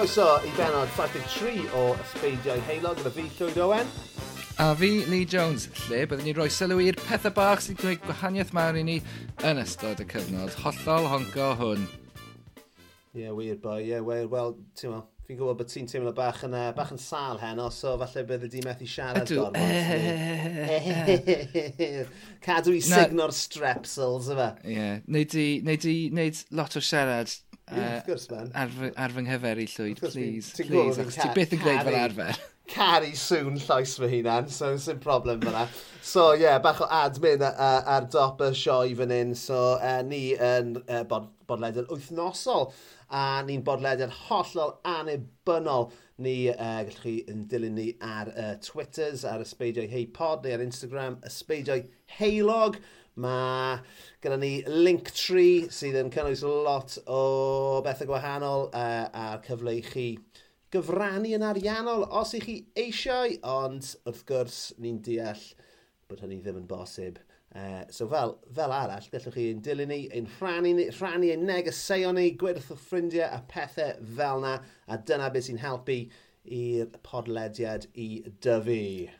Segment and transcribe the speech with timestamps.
[0.00, 4.09] Croeso i benod 43 o Ysbeidiau Heilog, gyda fi Llywyd Owen
[4.60, 8.50] a fi, Lee Jones, lle byddwn ni'n rhoi sylw i'r pethau bach sy'n gwneud gwahaniaeth
[8.52, 8.96] mawr i ni
[9.48, 11.86] yn ystod y cyfnod hollol honco hwn.
[13.14, 14.28] Ie, yeah, wir boi, ie, yeah, wir.
[14.28, 17.70] Wel, ti'n meddwl, fi'n gwybod bod ti'n teimlo bach yn, uh, bach yn sal heno,
[17.72, 19.48] so falle bydde di methu siarad Ydw.
[22.44, 24.52] Cadw i signo'r strepsils, yma.
[24.60, 25.00] Ie, yeah.
[25.08, 28.52] neud i, neud di, neud lot o siarad uh, yeah, man.
[28.52, 30.52] ar, ar fy nghyfer i llwyd, please.
[30.52, 35.00] please, gwybod, ti'n beth yn gwneud fel arfer caru sŵn llais fy hunan, so sy'n
[35.02, 35.66] problem fyna.
[36.02, 39.34] So ie, yeah, bach o admin uh, ar dop y sioe fan hyn.
[39.38, 42.70] So uh, ni yn uh, bod, bodlediad wythnosol
[43.10, 45.90] a ni'n bodlediad hollol annibynnol.
[46.20, 50.64] Ni uh, gallwch chi yn dilyn ni ar uh, Twitters, ar ysbeidiau Heipod neu ar
[50.64, 51.84] Instagram, ysbeidiau
[52.18, 52.80] Heilog.
[53.20, 53.80] Mae
[54.22, 60.06] gyda ni Linktree sydd yn cynnwys lot o bethau gwahanol uh, a'r cyfle i chi
[60.74, 65.42] gyfrannu yn ariannol os ych chi eisiau, ond wrth gwrs ni'n deall
[66.10, 67.20] bod hynny ddim yn bosib.
[67.50, 72.14] Uh, so fel, fel arall, gallwch chi ein dilyn ni, ein rhannu, rhannu ein negeseuon
[72.18, 76.04] ni, gwirth o ffrindiau a pethau fel na, a dyna beth sy'n helpu
[76.46, 78.10] i'r podlediad i
[78.46, 79.10] dyfu.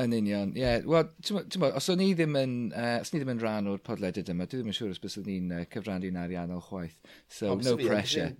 [0.00, 0.60] Yn union, ie.
[0.60, 0.88] Yeah.
[0.88, 3.84] Wel, ti'n bod, os o'n i ddim yn, uh, os ni ddim yn rhan o'r
[3.84, 6.98] podlediad yma, dwi ddim yn siŵr os bys o'n i'n uh, cyfrannu'n ariannol chwaith.
[7.28, 8.32] So, Obs no pressure.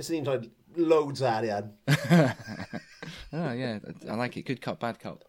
[0.00, 0.46] Bys ni'n rhoi
[0.80, 1.74] loads arian.
[3.36, 4.46] oh, yeah, I like it.
[4.46, 5.26] Good cop, bad cop.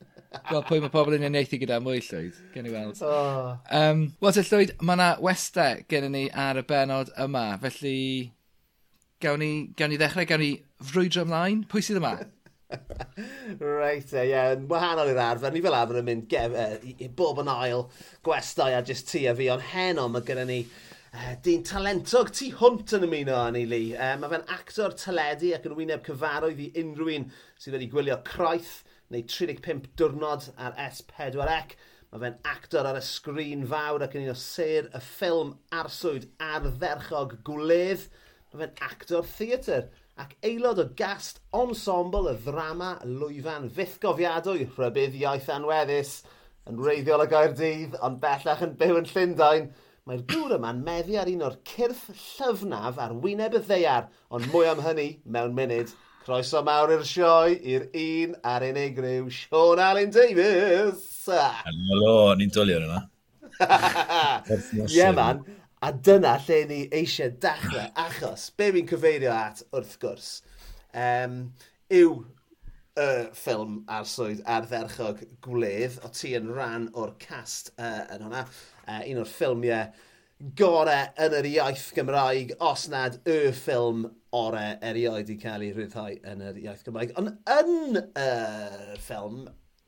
[0.48, 3.02] Wel, pwy mae pobl yn uniaethu gyda mwy llwyd, gen i weld.
[3.04, 3.58] Oh.
[3.68, 7.98] Um, Wel, te llwyd, mae yna westau gen ni ar y benod yma, felly
[9.20, 10.54] gawn ni, gawn ni ddechrau, gawn ni
[10.94, 11.66] frwydro ymlaen.
[11.68, 12.14] Pwy sydd yma?
[13.60, 17.12] Reit, ie, yeah, yn wahanol i'r arfer, ni fel arfer yn mynd gef, uh, i
[17.12, 17.90] bob yn ail
[18.24, 20.62] gwestau a jyst ti a fi, ond heno mae gyda ni
[21.12, 23.90] Dyn talentog tu hwnt yn ymuno â ni, Lee.
[23.98, 27.26] Uh, mae fe'n actor teledu ac yn wyneb cyfarwydd i unrhyw un
[27.60, 28.78] sydd wedi gwylio croeth
[29.12, 31.76] neu 35 diwrnod ar S4C.
[32.14, 35.52] Mae fe'n actor ar y sgrin fawr ac yn un o ser y ffilm
[35.82, 38.08] arswyd ardderchog gwledd.
[38.54, 39.92] Mae fe'n actor theatr
[40.24, 46.22] ac aelod o gast ensemble y ddrama lwyfan futhgofiadwy rhybydd iaith anweddus
[46.72, 49.74] yn reiddiol y Gaerdydd ond bellach yn byw yn Llundain
[50.10, 54.66] Mae'r dŵr yma'n meddu ar un o'r cyrff llyfnaf ar wyneb y ddeiar, ond mwy
[54.72, 55.92] am hynny mewn munud.
[56.26, 61.06] Croeso mawr i'r sioe, i'r un a'r unig rhyw Sean Allen Davies!
[61.30, 63.04] Helo, ni'n dwlio yna.
[64.98, 65.46] Ie man,
[65.86, 70.32] a dyna lle ni eisiau dechrau achos be fi'n cyfeirio at wrth gwrs,
[70.98, 71.44] um,
[71.94, 72.24] yw
[73.02, 78.48] y ffilm arswyd ar dderchog gwledd, o ti yn rhan o'r cast uh, yn hwnna
[78.92, 80.08] uh, un o'r ffilmiau
[80.58, 86.16] gorau yn yr iaith Gymraeg, os nad y ffilm orau erioed i cael ei rhyddhau
[86.32, 87.14] yn yr iaith Gymraeg.
[87.20, 89.44] Ond yn y uh, ffilm,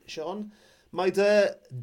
[0.10, 0.46] Sean,
[0.94, 1.32] mae dy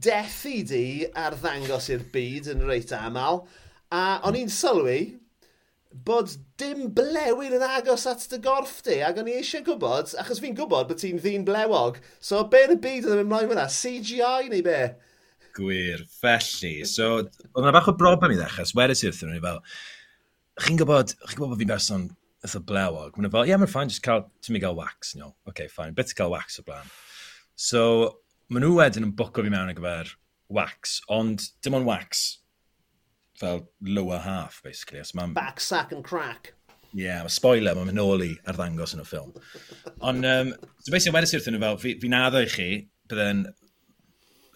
[0.06, 0.84] dethu di
[1.18, 3.42] ar ddangos i'r byd yn reit aml,
[3.90, 5.00] a o'n i'n sylwi
[6.06, 10.38] bod dim blewyn yn agos at dy gorff di, ac o'n i eisiau gwybod, achos
[10.42, 13.50] fi'n gwybod bod ti'n ddyn blewog, so be yn y byd oedd yn mynd mlaen
[13.50, 14.82] fyna, CGI neu be?
[15.56, 16.74] Gwir, felly.
[16.88, 19.60] So, oedd yna bach o broblem i ddechrau, so wedys i wrthyn nhw, fel,
[20.64, 22.08] chi'n gwybod, chi'n gwybod bod fi'n berson
[22.46, 23.16] eitha blewog?
[23.16, 25.34] Mae'n fel, ie, yeah, mae'n ffain, just cael, ti'n mi gael wax, you know.
[25.48, 26.92] okay, fine, beth cael wax o blaen.
[27.60, 27.82] So,
[28.50, 30.14] maen nhw wedyn yn bwco fi mewn ar gyfer
[30.50, 32.24] wax, ond dim ond wax,
[33.40, 35.02] fel lower half, basically.
[35.04, 36.54] So Back, sack and crack.
[36.90, 39.30] Ie, yeah, spoiler, mae'n mynd ôl i ar ddangos yn y ffilm.
[40.02, 40.48] Ond, um,
[40.82, 42.66] so basically, wedys i'r thyn fel, fi, fi naddo i chi,
[43.12, 43.44] byddai'n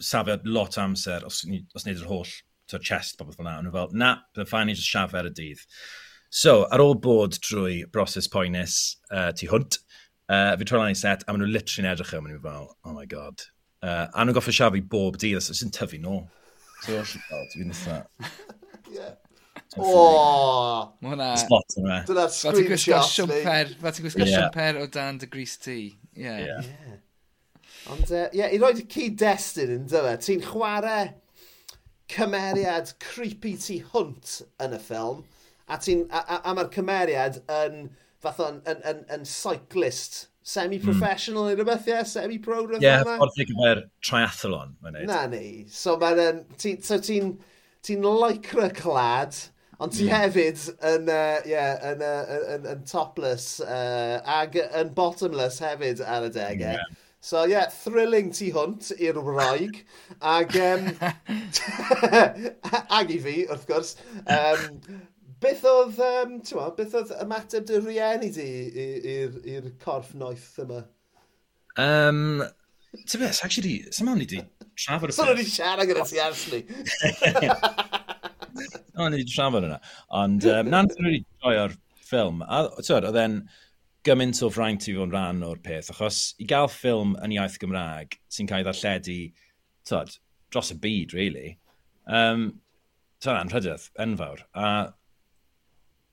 [0.01, 2.33] safio lot amser os, os wneud yr holl
[2.71, 3.57] to'r chest popeth fel na.
[3.61, 5.65] Ond fel, na, byddai'n ffain i just siafau y dydd.
[6.35, 8.79] So, ar ôl bod drwy broses poenus
[9.11, 9.79] uh, tu hwnt,
[10.27, 12.95] uh, fi troi lan i set, a maen nhw literally'n edrych yn mynd fel, oh
[12.95, 13.45] my god.
[13.85, 16.25] Uh, a nhw'n goffi siafu bob dydd, os ydyn tyfu nôl.
[16.83, 16.99] So,
[17.53, 18.01] dwi'n eitha.
[19.75, 20.93] O!
[21.03, 21.31] Mae hwnna...
[21.39, 21.97] Spot yma.
[21.97, 22.03] Eh?
[22.07, 23.33] Dyna'r screenshot.
[23.81, 25.79] Fa ti'n gwisgo siwmper o dan dy gris ti.
[26.15, 26.35] Ie.
[27.93, 30.21] Ond, ie, uh, yeah, i roed cyd-destun yn dyma, e?
[30.25, 31.13] ti'n chwarae
[32.11, 35.23] cymeriad creepy tu hwnt yn y ffilm,
[35.67, 37.89] a, a, a, a mae'r cymeriad yn,
[38.21, 41.51] fath o'n, yn, yn, yn cyclist, semi-professional mm.
[41.51, 45.09] neu rhywbeth, ie, semi-pro rhywbeth Ie, yeah, ffordd i gyfer triathlon, mae'n neud.
[45.09, 47.35] Na ni, so mae'n, ti, so ti'n,
[47.85, 49.45] ti lycra clad,
[49.83, 50.11] Ond ti mm.
[50.13, 56.29] hefyd yn, uh, yeah, yn, uh, yn, yn, topless uh, ag yn bottomless hefyd ar
[56.29, 56.77] y degau.
[56.77, 56.93] Yeah.
[57.25, 59.79] So ie, yeah, thrilling tu hwnt i'r wraig.
[60.21, 60.91] Ag, um,
[62.99, 63.95] ag i fi, wrth gwrs,
[64.35, 64.75] um,
[65.41, 68.45] beth oedd, um, ma, beth oedd ymateb dy rhieni di
[69.15, 70.83] i'r corff noeth yma?
[71.81, 72.45] Um,
[72.93, 74.45] Ti'n beth, actually, sy'n mawn ni di
[74.77, 75.23] trafod y peth.
[75.23, 76.61] Swn ni siarad gyda ti arsli.
[79.01, 79.81] O'n ni wedi trafod yna.
[80.21, 81.73] Ond, um, na'n rili joio'r
[82.05, 82.45] ffilm.
[82.45, 83.15] A, ti'n oedd e'n...
[83.17, 83.39] Then
[84.05, 87.57] gymaint o fraint i fod yn rhan o'r peth, achos i gael ffilm yn iaith
[87.61, 89.17] Gymraeg sy'n cael ei ddarlledu
[89.89, 90.19] tyd,
[90.53, 91.55] dros y byd, really,
[92.05, 92.47] um,
[93.23, 94.45] tyd, anrhydydd, enfawr.
[94.53, 94.69] A,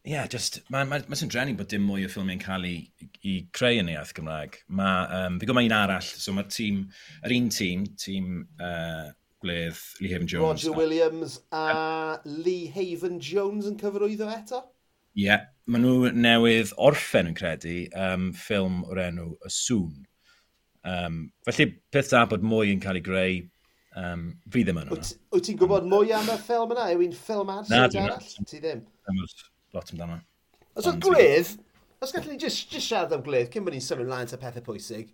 [0.02, 3.08] ie, yeah, just, mae'n ma, ma, ma drenu bod dim mwy o ffilmiau'n cael ei,
[3.28, 4.60] i creu yn iaith Gymraeg.
[4.80, 6.84] Ma, um, fi gwybod mae un arall, so mae'r tîm,
[7.22, 9.12] yr un tîm, tîm uh,
[9.44, 10.64] gwledd Lee Haven Jones.
[10.64, 14.64] Roger Williams a, a Lee Haven Jones yn cyfrwyddo eto?
[15.12, 19.92] Ie, yeah, maen nhw newydd orffen yn credu um, ffilm o'r enw Y Sŵn.
[20.82, 23.36] Um, felly, peth da bod mwy yn cael ei greu,
[23.98, 25.10] um, fi ddim yn hwnna.
[25.34, 26.88] Wyt ti'n gwybod mwy am y ffilm yna?
[26.94, 28.32] Yw i'n ffilm ar sydd arall?
[28.50, 28.82] Ti ddim?
[29.06, 29.20] Ddim
[29.76, 30.18] lot amdano.
[30.74, 31.52] Os oedd gwedd,
[32.02, 34.64] os gallwn ni just, just siarad am gwedd, cyn bod ni'n symud ymlaen ta pethau
[34.66, 35.12] pwysig,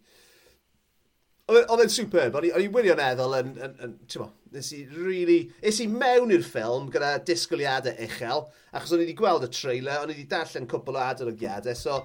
[1.49, 5.39] E, oedd e'n superb, o'n i wirioneddol yn, yn, yn ti'n mo, nes i really,
[5.63, 8.45] nes i mewn i'r ffilm gyda disgwyliadau uchel,
[8.77, 12.03] achos o'n i wedi gweld y trailer, o'n i wedi darllen cwbl o adolygiadau, so,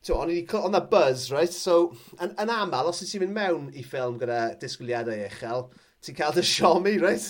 [0.00, 1.76] ti'n mo, o'n i wedi, o'n na buzz, right, so,
[2.16, 5.66] yn, yn aml, os ti'n mynd mewn i ffilm gyda disgwyliadau uchel,
[6.00, 7.28] ti'n cael dy siomi, right?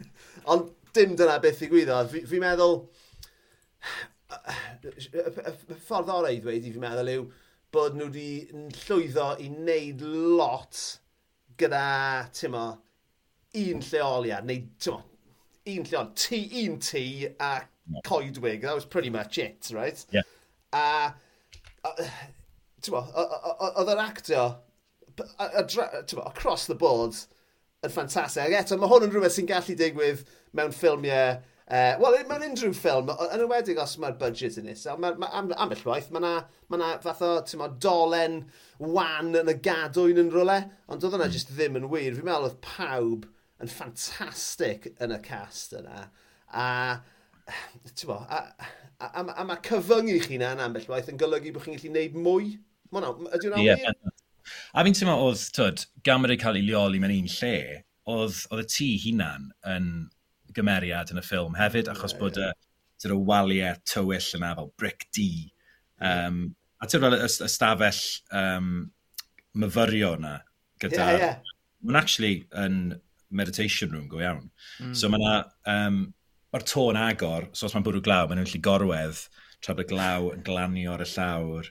[0.54, 2.84] Ond dim dyna beth i gwyddo, fi'n fi meddwl,
[4.30, 7.26] y ffordd orau i ddweud i fi'n meddwl yw,
[7.74, 8.28] bod nhw wedi
[8.84, 10.04] llwyddo i wneud
[10.38, 10.80] lot
[11.60, 11.82] gyda,
[12.34, 12.64] ti'n mo,
[13.60, 15.02] un lleoliad, neu, ti'n mo,
[15.74, 17.04] un lleoliad, tŷ, un tŷ
[17.42, 17.52] a
[18.06, 18.62] coedwig.
[18.62, 20.04] That was pretty much it, right?
[20.10, 20.22] Yeah.
[20.72, 21.14] A,
[22.80, 23.04] ti'n mo,
[23.74, 24.48] oedd yr actio,
[25.18, 27.18] ti'n mo, across the board,
[27.84, 28.46] yn ffantastig.
[28.46, 30.24] Ac eto, mae hwn yn rhywbeth sy'n gallu digwydd
[30.56, 35.14] mewn ffilmiau Uh, Wel, mewn unrhyw ffilm, yn ywedig os mae'r budget yn isel, ma,
[35.16, 36.32] ma, am, ambell waith, mae yna
[36.68, 38.42] ma, na, fath o ma, dolen
[38.76, 40.58] wan yn y gadwyn yn rhywle,
[40.92, 41.32] ond oedd yna mm.
[41.32, 42.18] jyst ddim yn wir.
[42.18, 43.24] Fi'n meddwl oedd pawb
[43.64, 46.10] yn ffantastig yn y cast yna.
[46.52, 46.66] A,
[47.94, 48.42] ti'n bo, a,
[49.00, 51.94] a, a, a mae cyfyngu chi na yn ambell waith yn golygu bod chi'n gallu
[51.94, 52.50] gwneud mwy.
[52.92, 53.80] Ydy hwnna'n yeah.
[53.80, 54.12] wir?
[54.76, 57.56] A fi'n teimlo oedd, tyd, gan bod wedi cael ei leoli mewn un lle,
[58.04, 59.88] oedd, oedd y tŷ hunan yn
[60.56, 62.58] gymeriad yn y ffilm hefyd, achos yeah, bod y yeah.
[63.04, 65.28] y, waliau tywyll yna fel brick D.
[66.00, 66.42] Um,
[66.80, 68.02] a ti'n fel y stafell
[68.32, 68.74] um,
[69.58, 70.38] myfyrio yna
[70.82, 71.00] gyda...
[71.00, 71.56] Yeah, yeah.
[71.84, 72.76] Mae'n actually yn
[73.28, 74.46] meditation room go iawn.
[74.80, 74.94] Mm.
[74.96, 75.26] So mae'n
[75.68, 76.04] Um,
[76.54, 79.24] mae'r tôn agor, so os mae'n bwrw glaw, mae'n nhw'n lli gorwedd,
[79.64, 81.70] tra bod glaw yn glanio ar y llawr.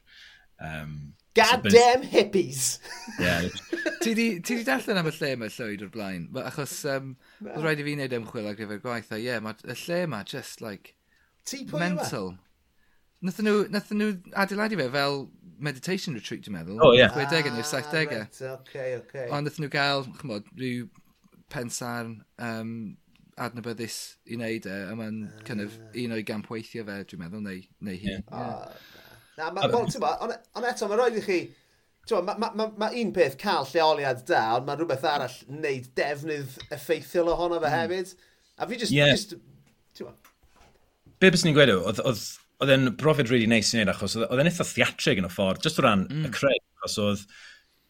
[0.60, 0.98] Um,
[1.34, 2.80] Goddamn hippies!
[3.20, 3.48] Yeah.
[4.02, 6.28] ti di darllen am y lle yma llwyd o'r blaen?
[6.44, 7.54] Achos um, no.
[7.56, 9.10] oedd rhaid i fi wneud ymchwil ar gyfer gwaith.
[9.10, 10.94] A ie, yeah, y lle yma just like...
[11.50, 12.36] Ti Mental.
[13.24, 15.24] Nothen nhw, nothen nhw adeiladu fe fel
[15.64, 16.78] meditation retreat, dwi'n meddwl.
[16.78, 17.02] O, oh, ie.
[17.02, 17.16] Yeah.
[17.16, 18.52] 60au neu'r 70au.
[18.60, 19.30] Okay, okay.
[19.32, 20.90] Ond nothen nhw gael, chymod, rhyw
[21.54, 22.74] pensarn um,
[23.42, 27.46] adnabyddus i wneud e, a mae'n uh, kind of un o'i gampweithio fe, dwi'n meddwl,
[27.46, 28.12] neu, neu hi.
[28.12, 28.28] Yeah.
[28.28, 28.52] Yeah.
[28.54, 29.02] Uh,
[29.38, 31.42] Na, ma, well, ma, ond on eto, mae'n rhaid i chi...
[32.12, 36.58] Mae ma, ma, ma un peth cael lleoliad da, ond mae rhywbeth arall wneud defnydd
[36.76, 37.78] effeithiol ohono fe hmm.
[37.80, 38.30] hefyd.
[38.60, 38.92] A fi just...
[38.92, 39.14] Yeah.
[39.16, 39.38] just
[41.22, 44.50] Be bys ni'n gweud oedd oedd e'n brofiad really neis i wneud achos oedd e'n
[44.50, 46.26] eitha theatrig yn y ffordd, just o ran mm.
[46.26, 46.36] y hmm.
[46.36, 47.24] creu, achos oedd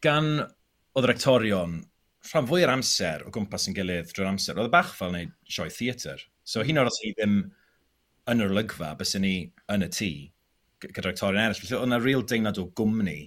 [0.05, 1.79] gan oedd yr actorion
[2.29, 5.33] rhan fwy o'r amser o gwmpas yn gilydd drwy'r amser, oedd y bach fel wneud
[5.49, 6.21] sioe theatr.
[6.47, 7.39] So hyn o'r os hi ddim
[8.31, 9.35] yn yr olygfa, bys ni
[9.73, 10.11] yn y tŷ,
[10.89, 11.61] gyda'r actorion eraill.
[11.61, 13.17] Felly, oedd yna real deimlad o gwmni.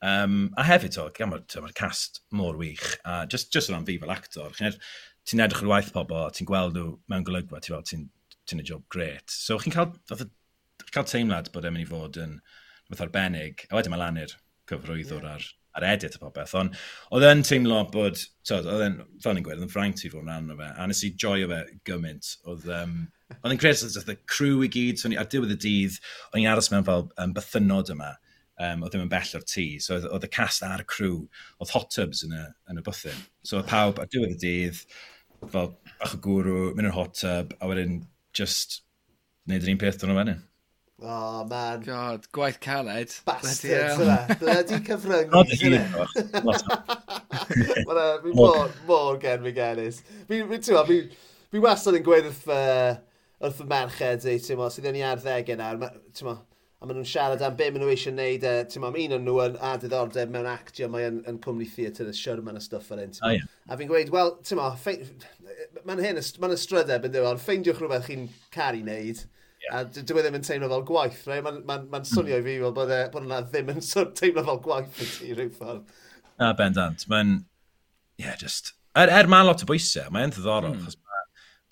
[0.00, 2.94] Um, a hefyd, o, mae'r ma cast mor wych.
[3.04, 6.78] A just, just o ran fi fel actor, ti'n edrych ar waith pobl, ti'n gweld
[6.78, 8.08] nhw mewn golygfa, ti'n ti'n
[8.50, 9.30] ti neud job gret.
[9.30, 9.92] So, chi'n cael,
[10.90, 12.36] cael teimlad bod e'n mynd i fod yn
[12.90, 14.34] fath arbennig, a wedyn mae lanu'r
[14.70, 15.36] cyfrwyddwr yeah.
[15.36, 15.46] ar,
[15.78, 16.78] ar edit a popeth, ond
[17.14, 20.32] oedd e'n teimlo bod, oedd e'n, fel ni'n gweud, oedd e'n ffraint i fod yn
[20.32, 22.96] rhan o fe, a nes i joio fe gymaint, oedd, um,
[23.40, 26.00] Ond yn credu, oedd y crew i gyd, so ar diwedd y dydd,
[26.32, 28.10] o'n i'n aros mewn fel um, bythynod yma,
[28.60, 29.66] um, oedd ddim yn bell o'r tŷ.
[29.84, 31.22] So oedd y cast a'r crew,
[31.60, 33.24] oedd hot tubs yn y, yn y bythyn.
[33.46, 34.84] So oedd pawb ar diwedd y dydd,
[35.48, 38.00] fel bach o gwrw, mynd i'r hot tub, a wedyn
[38.36, 38.80] just
[39.48, 40.38] wneud yr un peth dyn nhw fan
[41.02, 41.80] Oh, man.
[41.80, 43.08] God, gwaith caled.
[43.24, 44.38] Bastards, yna.
[44.40, 45.30] Bloody cyfrwng.
[45.32, 45.80] Not hyn,
[47.88, 50.02] Mae'n mor gen fi genis.
[50.28, 50.98] Fi'n mi, mi,
[51.54, 52.92] mi wastad yn gweud wrth uh,
[53.40, 56.36] wrth y merched i, ti'n mo, sydd yn i ar arddegau nawr, ti'n mo,
[56.80, 59.24] a maen nhw'n siarad am beth maen nhw eisiau gwneud, e, ti'n mo, un o'n
[59.24, 62.88] nhw yn a diddordeb mewn actio, mae yn, yn cwmni theatr y Sherman a stwff
[62.92, 63.44] ar un, oh, yeah.
[63.68, 64.70] A fi'n gweud, wel, ti'n mo,
[65.88, 69.20] mae'n hyn, mae'n ystrydeb yn e, dweud, ffeindiwch rhywbeth chi'n caru wneud,
[69.64, 69.76] yeah.
[69.76, 72.56] a dwi e ddim yn teimlo fel gwaith, rei, mae'n ma, ma swnio i fi
[72.64, 73.84] fel bod, e, bod yna ddim yn
[74.20, 76.00] teimlo fel gwaith i ti rhyw ffordd.
[76.40, 77.38] Na, bendant, mae'n,
[78.20, 80.96] yeah, just, er, er mae'n lot o bwysau, mae'n ddiddorol, mm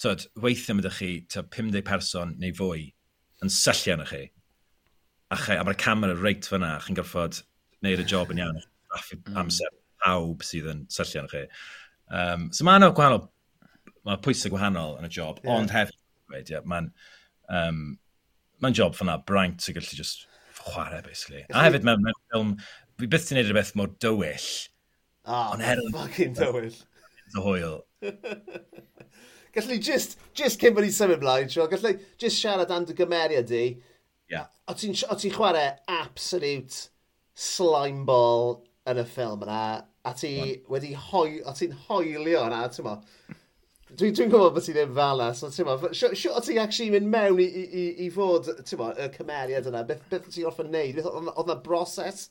[0.03, 2.89] tyd, weithio mynd chi, ta 50 person neu fwy,
[3.45, 4.25] yn syllu arnoch chi,
[5.31, 7.43] a, chi, a mae'r camera reit fyna, chi'n gorfod
[7.83, 9.37] wneud y job yn iawn, mm.
[9.39, 9.75] amser
[10.05, 11.45] pawb sydd yn syllu arnoch chi.
[12.09, 13.27] Um, so mae'n gwahanol,
[14.09, 15.55] mae pwysau gwahanol yn y job, yeah.
[15.57, 16.93] ond hefyd, yeah, mae'n
[17.55, 17.83] um,
[18.63, 20.27] ma job fyna braint sy'n gallu just
[20.59, 21.45] chwarae, basically.
[21.51, 22.55] A hefyd mewn, mewn ffilm,
[22.99, 24.49] fi byth ti'n neud rhywbeth mor dywyll.
[25.29, 26.79] Ah, oh, fucking dywyll.
[27.35, 27.83] Dy hwyl.
[29.59, 32.85] Gallwn ni just, just cyn bod ni'n symud blaen, Sean, gallwn ni just siarad am
[32.87, 33.65] dy gymeriad di.
[34.31, 34.47] Yeah.
[34.71, 36.89] O ti'n ti chwarae absolute
[37.35, 39.65] slime ball yn y ffilm yna,
[40.07, 40.31] a ti
[40.71, 42.95] wedi hoi, o ti'n hoelio yna, ti'n mo.
[43.89, 46.93] Dwi'n dwi gwybod bod ti ddim fel yna, so ti'n mo, sio o ti'n actually
[46.95, 50.71] mynd mewn i, i, i fod, ti'n mo, y cymeriad yna, beth, beth ti'n orffen
[50.71, 52.29] wneud, oedd na broses?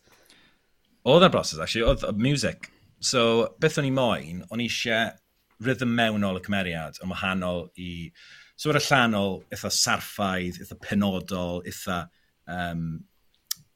[1.03, 2.71] Oedd na broses, actually, oedd music.
[3.03, 5.11] So, beth o'n i moyn, o'n i eisiau
[5.63, 8.09] rhythm mewnol y cymeriad yn wahanol i...
[8.57, 12.05] So yr allanol, eitha sarffaidd, eitha penodol, eitha...
[12.47, 12.89] Um,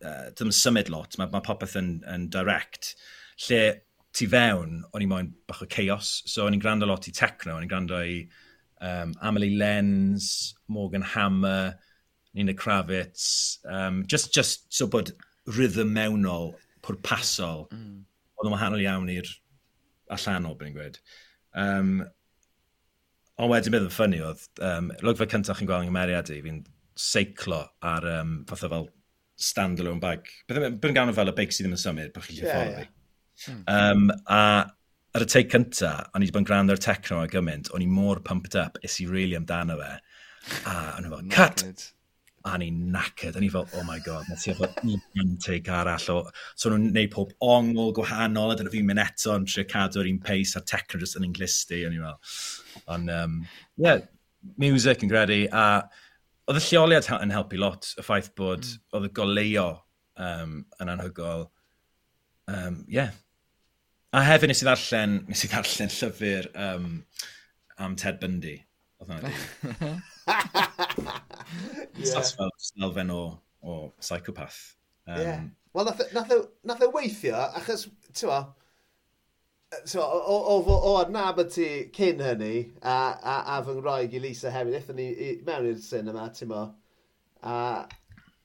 [0.05, 2.95] uh, ddim symud lot, mae, mae popeth yn, yn direct.
[3.47, 3.61] Lle
[4.15, 6.21] tu fewn, o'n i moyn bach o chaos.
[6.29, 8.21] So o'n i'n gwrando lot i techno, o'n i'n gwrando i
[8.81, 11.75] um, Amelie Lenz, Morgan Hammer,
[12.33, 13.59] Nina Kravitz.
[13.65, 15.13] Um, just, just so bod
[15.47, 16.53] rhythm mewnol,
[16.85, 17.99] pwrpasol, mm.
[18.37, 19.29] oedd yn wahanol iawn i'r
[20.11, 20.99] allanol, byddai'n gweud.
[21.57, 22.01] Um,
[23.41, 26.63] ond wedyn bydd yn ffynnu oedd, um, logfa cyntaf chi'n gweld yng Nghymeriad i, fi'n
[27.01, 28.89] seiclo ar um, fatha fel
[29.41, 30.27] stand-alone bag.
[30.49, 32.83] Bydd e- yn gael fel y beic sydd ddim yn symud, bych chi'n yeah, ffordd
[32.83, 32.97] yeah.
[33.71, 34.41] Um, a
[35.11, 37.83] ar y tei cynta, o'n i wedi bod yn gwrando ar techno a gymaint, o'n
[37.83, 39.95] i mor pumped up, is i really amdano fe.
[40.69, 41.87] A o'n i fel, cut!
[42.47, 43.35] a ni'n knackered.
[43.35, 46.07] A ni fel, oh my god, mae ti efo un take arall.
[46.13, 46.17] O,
[46.55, 50.21] so nhw'n neud pob ongl gwahanol, a dyna fi'n mynd eto yn trio cadw'r un
[50.23, 51.83] pace a techno just yn englisti.
[51.85, 52.17] A ni fel,
[52.95, 53.37] ond, um,
[53.81, 54.03] yeah,
[54.61, 55.43] music yn gredu.
[55.51, 55.65] A
[56.49, 58.87] oedd y lleoliad yn helpu lot, y ffaith bod mm.
[58.97, 59.67] oedd y goleo
[60.29, 61.47] um, yn anhygol.
[62.51, 63.13] Um, yeah.
[64.11, 66.91] A hefyd nes i ddarllen, nes i ddarllen llyfr um,
[67.81, 68.57] am Ted Bundy
[69.01, 69.29] Oedd hwnna.
[71.97, 72.05] di.
[72.05, 72.51] Sasfel,
[72.85, 73.21] elfen o,
[73.65, 74.75] o psychopath.
[75.07, 75.45] Um, yeah.
[75.73, 78.41] Wel, nath e weithio, achos, ti'n ma,
[79.85, 81.65] So, o, o, o, o adnabod ti
[81.95, 85.77] cyn hynny a, a, a fy ngwraig i Lisa hefyd, eithon ni i, mewn i'r
[85.79, 86.63] syn yma, ti'n mo,
[87.39, 87.53] a,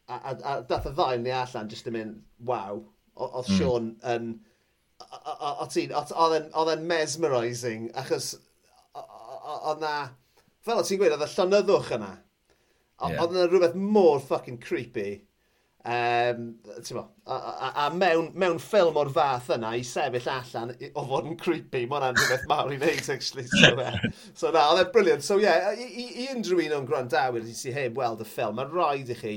[0.07, 2.79] a, a, a dath y ddain ni allan jyst yn mynd, waw,
[3.27, 4.29] oedd Sean yn,
[5.03, 8.37] oedd e'n mesmerising, achos
[8.95, 9.97] oedd na,
[10.67, 12.13] fel o ti'n gweud, oedd y llonyddwch yna.
[13.07, 15.23] Oedd yna rhywbeth mor fucking creepy.
[15.87, 16.57] Um,
[16.95, 21.29] mo, a, a, a, mewn, mewn ffilm o'r fath yna i sefyll allan o fod
[21.31, 23.47] yn creepy, mae hwnna'n rhywbeth mawr i wneud, actually.
[23.53, 23.93] So, uh,
[24.35, 25.23] so na, oedd e'n briliant.
[25.23, 28.59] So yeah, i, i, i unrhyw un o'n gwrandawyr i si heb weld y ffilm,
[28.59, 29.37] mae'n rhaid i chi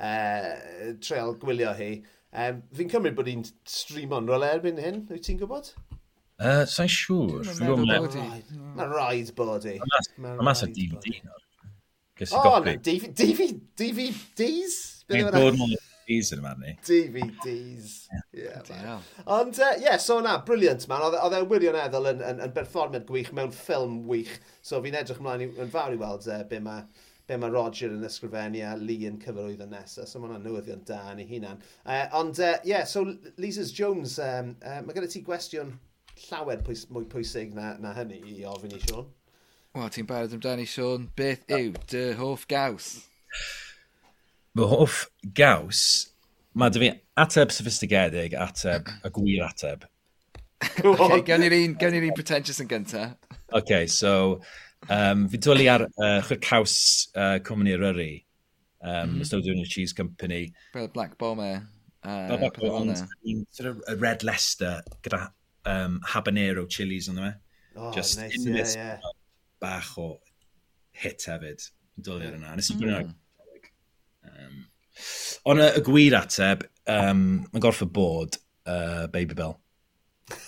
[0.00, 1.92] uh, treol gwylio hi.
[2.30, 5.74] Um, fi'n cymryd bod hi'n streamon on erbyn hyn, wyt ti'n gwybod?
[6.40, 7.50] Uh, Sa'n siŵr.
[7.60, 9.76] Mae'n rhaid bod i.
[10.24, 11.20] Mae'n mas y DVD.
[12.16, 13.52] Ges i.
[13.76, 14.80] DVDs?
[15.10, 15.76] Mae'n bod mwy
[16.10, 16.72] DVDs yn yma ni.
[16.86, 17.92] DVDs.
[19.26, 21.04] Ond, ie, so na, briliant man.
[21.10, 24.32] Oedd e'n e wirioneddol yn, yn, yn berfformiad gwych mewn ffilm wych.
[24.64, 26.88] So fi'n edrych ymlaen yn fawr i weld uh, be mae
[27.30, 30.08] be mae Roger yn ysgrifennu a Lee yn cyfarwyddo nesaf.
[30.10, 31.60] So mae hwnna'n newyddion da yn ei hunan.
[31.84, 33.04] Uh, ond, ie, uh, yeah, so
[33.38, 35.76] Lisa's Jones, um, uh, mae gyda ti gwestiwn
[36.28, 39.08] llawer pwys, mwy pwysig na, na hynny i ofyn i Sean.
[39.76, 42.92] Wel, ti'n barod amdani Sean, beth yw dy hoff gaws?
[44.58, 45.04] Fy hoff
[45.36, 45.82] gaws,
[46.58, 46.90] mae dy fi
[47.24, 49.86] ateb sophistigedig, ateb y gwir ateb.
[50.84, 53.14] okay, gawn ni'r un, gawn ni'r un pretentious yn gyntaf.
[53.56, 54.40] okay, so
[54.92, 56.76] um, fi dwlu ar uh, chwyr caws
[57.14, 58.12] uh, cwmni Ryri,
[58.82, 59.44] um, mm -hmm.
[59.44, 60.52] doing a Cheese Company.
[60.72, 61.62] Fel Black Bomber.
[62.02, 62.96] Uh, Black Bomber,
[63.50, 65.28] sort of Red Leicester gyda
[65.68, 67.36] um, habanero chilies yn dweud.
[67.36, 67.76] E?
[67.76, 69.12] Oh, Just nice, yeah, yeah.
[69.62, 70.12] bach o
[70.92, 71.64] hit hefyd.
[72.00, 72.54] Dwlir yna.
[72.56, 72.84] Nes i hmm.
[72.84, 73.16] brynu
[74.20, 74.56] Um,
[75.48, 78.36] ond y gwir ateb, um, mae'n gorff y bod
[78.68, 79.54] uh, Baby Bell.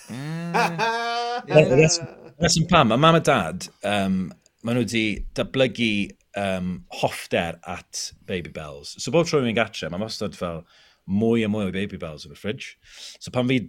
[0.07, 0.53] Hmm.
[2.43, 4.19] Reswm pam, mae mam a dad, um,
[4.61, 5.03] maen nhw wedi
[5.37, 5.91] datblygu
[6.39, 8.95] um, hoffder at Baby Bells.
[9.01, 10.63] So bob tro fi'n gatre, mae'n wastad fel
[11.09, 12.77] mwy a mwy o Baby Bells yn y fridge.
[13.19, 13.63] So pan fi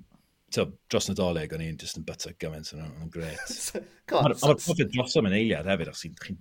[0.55, 3.55] to, dros nadolig, o'n i'n just yn byta gymaint, o'n nhw'n gret.
[4.15, 6.39] Mae'r profiad dros am yn eiliad hefyd, os chi'n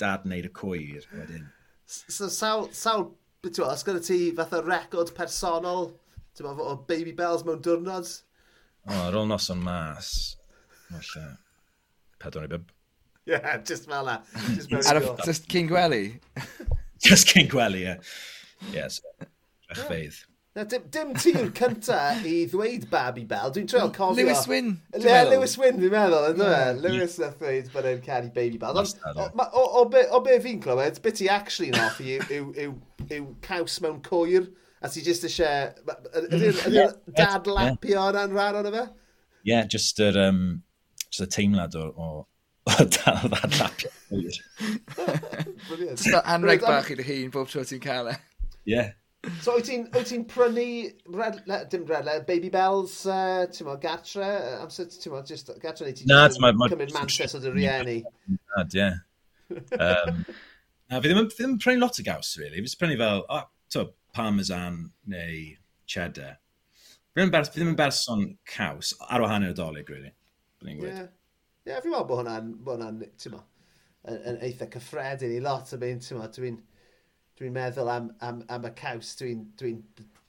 [0.00, 1.46] dad wneud y cwyr wedyn.
[1.86, 3.08] So, sawl, sawl,
[3.44, 5.92] e, os gyda ti fatha record personol,
[6.36, 8.10] ti'n meddwl, o Baby Bells mewn diwrnod?
[8.88, 10.12] O, ar ôl noson mas,
[10.88, 11.26] falle,
[12.22, 12.70] pedwar i bib.
[13.26, 14.18] Yeah, just fel na.
[14.56, 14.70] Just
[15.24, 16.18] just cyn gwely?
[17.02, 17.94] Just cyn gwely, ie.
[18.74, 19.00] Yes,
[19.70, 20.18] rechfeidd.
[20.18, 20.31] Yeah.
[20.52, 23.52] Na, dim, dim ti'r cynta i ddweud Babi Bell.
[23.54, 24.18] Dwi'n treol cofio...
[24.20, 24.74] Lewis Wynn.
[25.00, 26.34] Le, Lewis Wynn, dwi'n meddwl.
[26.36, 26.74] Yeah.
[26.76, 27.30] Lewis yeah.
[27.30, 28.82] nath ddweud bod e'n caru Baby Bell.
[28.82, 32.26] Ond, o, o, o, be, o be fi'n clywed, beth ti actually yn hoffi yw,
[32.36, 32.74] yw, yw,
[33.08, 34.50] yw, caws mewn cwyr.
[34.84, 35.72] A ti jyst eisiau...
[36.28, 38.86] Ydy'r dadlapio o yna'n rhan o'n fe?
[39.46, 40.20] Ie, yeah, just yr...
[40.28, 40.44] Um,
[41.08, 42.26] just y teimlad o, o,
[42.68, 44.42] o dadlapio cwyr.
[45.72, 48.18] Just anreg bach i dy hun bob tro ti'n cael e.
[48.68, 48.90] Ie.
[49.22, 50.64] So wyt ti'n wyt ti'n prynu
[51.14, 55.86] red, le, dim redle, baby bells, uh, ti'n mo, gatre, amser, ti'n mo, just gatre
[55.86, 58.00] neu ti'n cymryd mantis o dy rieni?
[58.56, 58.88] Nad, ie.
[59.78, 60.24] Um,
[60.90, 62.58] na, fi ddim, yn prynu lot o gaws, really.
[62.58, 63.84] Fi ddim yn prynu fel, oh, to,
[64.18, 64.82] parmesan
[65.14, 65.38] neu
[65.86, 66.40] cheddar.
[67.14, 68.26] Fi ddim yn berson
[68.56, 70.10] caws, ar wahan i'r dolyg, really.
[70.66, 71.06] Ie, yeah.
[71.68, 73.44] yeah, fi'n meddwl bod hwnna'n, hwnna'n, ti'n mo,
[74.10, 76.58] yn, eitha cyffredin i lot o beth, ti'n mo, dwi'n
[77.40, 79.76] dwi'n meddwl am, am, am y caws dwi'n dwi,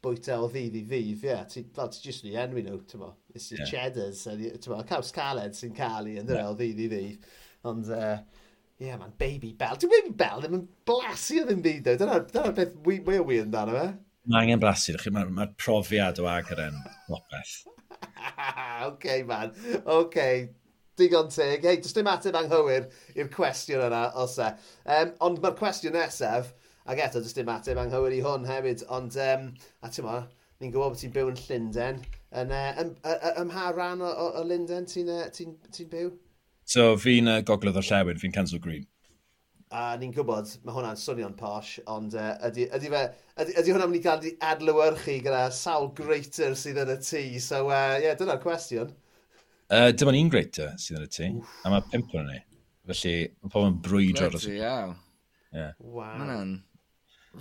[0.03, 1.31] bwyta o ddydd i ddydd, ie.
[1.31, 1.43] Yeah.
[1.49, 3.13] Ti, fel ti jyst ni enwi nhw, ti'n mo.
[3.33, 3.71] It's your yeah.
[3.71, 6.49] cheddars, ti'n mo, caws caled sy'n cael ei yn yeah.
[6.51, 7.27] o ddydd i ddydd.
[7.69, 8.41] Ond, ie, uh,
[8.83, 9.77] yeah, man, baby bell.
[9.79, 11.99] Dwi'n baby bell ddim yn blasu o ddim byd, dwi.
[12.01, 13.85] Dyna'r dyna beth mwy o wir amdano fe.
[14.31, 17.55] Mae angen blasu, mae'r ma profiad o agor yn lopeth.
[18.89, 19.55] OK, man.
[19.91, 20.19] OK,
[20.99, 21.63] digon teg.
[21.63, 24.51] Hei, does dim ateb anghywir i'r cwestiwn yna, os e.
[24.83, 26.51] Um, ond mae'r cwestiwn nesaf,
[26.83, 29.45] Ac eto, jyst dim ateb anghywir i hwn hefyd, ond, um,
[29.79, 30.17] a ti'n mo,
[30.59, 32.01] ni'n gwybod bod ti'n byw yn Llundain.
[32.41, 32.89] Yn, uh, ym,
[33.39, 36.09] ym ha ran o, o, o Llundain ti'n uh, ti ti, byw?
[36.67, 38.83] So fi'n uh, gogledd o llewn, fi'n Kensal Green.
[39.73, 43.05] A ni'n gwybod, mae hwnna'n swnio'n posh, ond uh, ydy, ydy, fe,
[43.45, 47.23] ydy, ydy hwnna'n mynd i gael adlywyrchu gyda sawl greater sydd yn y tŷ.
[47.47, 48.91] So, ie, uh, yeah, dyna'r cwestiwn.
[49.71, 51.31] Uh, dyma ni'n greater sydd yn y tŷ,
[51.63, 52.43] a mae pimp yn ni.
[52.91, 54.29] Felly, mae pobl yn brwydro.
[54.35, 54.95] Greater, iawn.
[55.53, 55.73] Yeah.
[55.79, 56.17] Wow.
[56.19, 56.53] Mae'n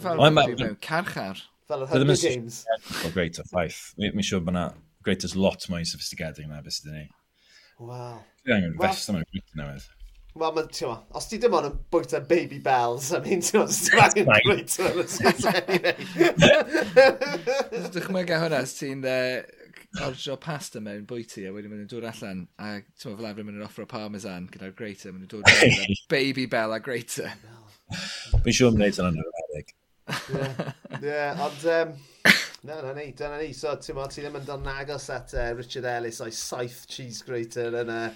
[0.00, 1.40] Fel well, ma, mewn carchar.
[1.68, 2.64] Fel y Hunger Games.
[3.04, 3.80] O greater ffaith.
[4.00, 4.70] Mi'n siŵr bod na
[5.12, 7.08] as lot mwy sophisticated yna beth sydd ni.
[7.82, 8.22] Wow.
[8.46, 9.88] Dwi'n angen fest yma gwych newydd.
[10.32, 13.82] Wel, ma, ti'n os ti dim ond yn bwyta baby bells, I mean, ti'n os
[13.84, 15.92] ti'n angen greater yn ysgrifennu.
[17.98, 19.04] Dychmyga hwnna, os ti'n
[19.98, 23.44] cordio pasta mewn bwyty a wedyn maen nhw'n dod allan a ti'n meddwl fel arfer
[23.44, 27.28] maen nhw'n offro parmesan gyda'r grater maen nhw'n dod allan baby bell a grater
[27.92, 29.72] Fi'n siŵr yn gwneud yn anodd
[31.02, 31.66] Ie, ond...
[31.66, 31.94] Um,
[32.62, 33.50] na, na ni, dyna ni.
[33.56, 37.24] So, ti'n mo, ti ddim yn dod nagos at uh, Richard Ellis o'i saith cheese
[37.26, 38.12] grater yn, uh,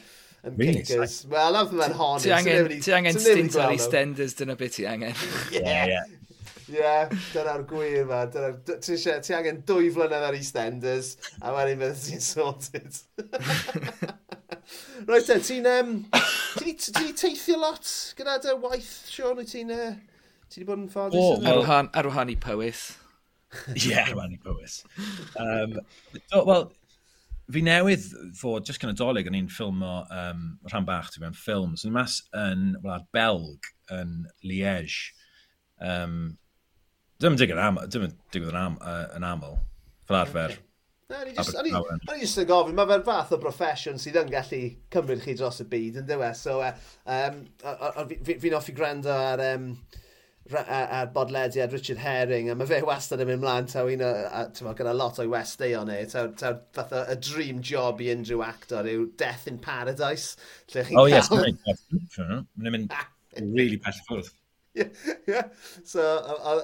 [0.46, 0.85] yn really?
[0.85, 1.25] Kickers.
[1.31, 2.20] Wel, oedd fe'n hon.
[2.22, 5.18] Ti angen, ti angen stint ar EastEnders, dyna beth ti angen.
[5.51, 6.07] Ie, yeah.
[6.70, 7.16] yeah.
[7.33, 8.22] Dyna'r gwir ma.
[8.31, 13.03] Ti angen dwy flynedd ar EastEnders, a mae'n un beth sy'n sorted.
[15.07, 15.90] Roedd te, ti'n um,
[16.59, 19.42] ti, ti teithio lot gyda dy waith, Sean?
[19.42, 19.75] Wyt ti'n...
[19.75, 20.15] Uh,
[20.50, 21.20] Ti wedi bod yn ffodus?
[21.20, 22.88] Oh, ar wahan, ar wahan i Powys.
[23.74, 24.80] Ie, yeah, ar wahan i Powys.
[25.42, 25.78] Um,
[26.30, 26.68] so, Wel,
[27.52, 28.06] fi newydd
[28.38, 31.74] fod, just gan y dolyg, o'n i'n ffilm o um, rhan bach, ti'n mewn ffilm.
[31.78, 35.12] So, mas yn wlad Belg, yn Liege.
[35.82, 36.37] Um,
[37.22, 39.59] dim yn digwydd am, dim yn digwydd am, uh, yn aml,
[40.06, 40.54] fel arfer.
[40.54, 40.62] Okay.
[41.06, 41.37] O'n i
[42.18, 44.59] just yn gofyn, mae fe'r fath o broffesiwn sydd yn gallu
[44.90, 46.35] cymryd chi dros y byd, yn dweud.
[46.35, 46.72] So, uh,
[47.06, 47.44] um,
[48.26, 49.68] fi'n fi offi gwrando ar um,
[50.54, 54.12] a'r bodlediad Richard Herring, a mae fe wastad yn mynd mlaen taw un o,
[54.78, 58.88] gyda lot o'i westeion ni, taw, taw fath o a dream job i unrhyw actor
[58.90, 60.37] yw Death in Paradise.
[60.72, 61.14] Lle chi'n oh, cael...
[61.16, 63.06] yes, mae'n mynd ah,
[63.42, 64.35] really bell ffwrdd.
[64.76, 64.88] Yeah,
[65.26, 65.44] yeah.
[65.88, 66.02] So,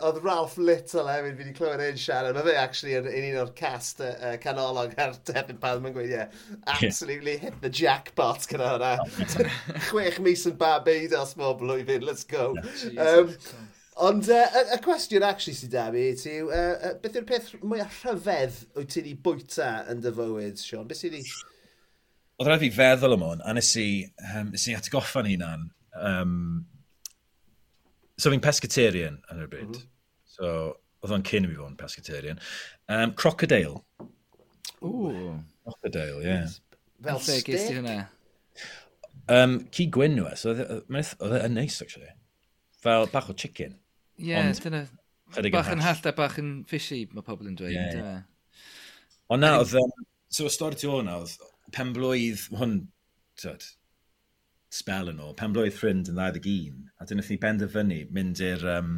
[0.04, 3.52] oedd Ralph Little hefyd fi wedi clywed ein siarad, mae fe actually yn un o'r
[3.56, 6.28] cast uh, canolog ar Death in Paradise, mae'n gweud, yeah,
[6.74, 8.90] absolutely hit the jackpot gyda hwnna.
[9.00, 12.50] Oh, Chwech mis yn Barbados, mo blwyddyn, let's go.
[12.84, 13.32] Yeah, um,
[14.00, 17.26] Ond uh, y, y cwestiwn actually sydd da fi ti yw, uh, uh, beth yw'r
[17.28, 20.87] peth mwyaf rhyfedd wyt ti wedi bwyta yn dy fywyd, Sean?
[20.88, 21.35] Beth sydd wedi...
[22.40, 23.88] Oedd rhaid fi feddwl am hwn, a nes i,
[24.33, 25.66] um, nes i atgoffa'n hunan.
[26.00, 26.38] Um,
[28.16, 29.68] so fi'n pescatarian yn y bryd.
[29.68, 29.90] Mm -hmm.
[30.33, 30.48] So,
[31.05, 32.40] oedd o'n cyn i fi fod yn pescatarian.
[32.88, 33.83] Um, crocodile.
[34.81, 35.37] Ooh.
[35.66, 36.31] Crocodile, ie.
[36.31, 36.48] Yeah.
[37.02, 37.50] Fel well, stick.
[37.50, 37.98] Ges ti hynna?
[39.28, 42.11] Um, ci gwyn nhw, e, so oedd e'n e neis, actually.
[42.83, 43.76] Fel bach o chicken.
[44.22, 44.87] Ie, yeah, dyna...
[45.52, 47.74] Bach yn hallt a bach yn fishy, mae pobl yn dweud.
[47.74, 48.18] Yeah, yeah.
[49.32, 49.74] Ond na, oedd...
[49.80, 49.92] Um,
[50.32, 51.32] so, y stori ti o'n oedd,
[51.74, 52.76] pen blwydd, hwn,
[53.40, 53.64] tyd,
[54.72, 58.94] spel yn ôl, pen blwydd ffrind yn 21, a dyna ni benderfynu mynd i'r um,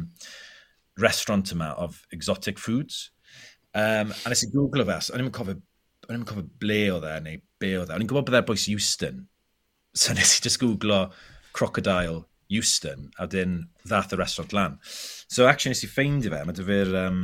[1.01, 3.09] restaurant yma of exotic foods.
[3.75, 5.57] Um, a nes i googlo fe, o'n i'n cofio,
[6.07, 7.97] o'n i'n cofio ble oedd e, neu be oedd e.
[7.97, 9.25] O'n i'n gwybod byddai'r e boes Houston.
[9.95, 11.05] So nes i just googlo
[11.55, 14.79] crocodile Euston, a dyn ddath y restaurant lan.
[14.83, 17.21] So, actually, nes i ffeindio fe, mae dyfu'r um,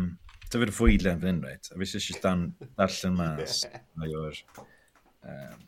[0.52, 1.70] dyfu'r fwydlen fan hyn, reit?
[1.72, 2.46] A fi eisiau dan
[2.80, 3.66] darllen mas.
[4.22, 4.40] o'r...
[5.22, 5.60] Um,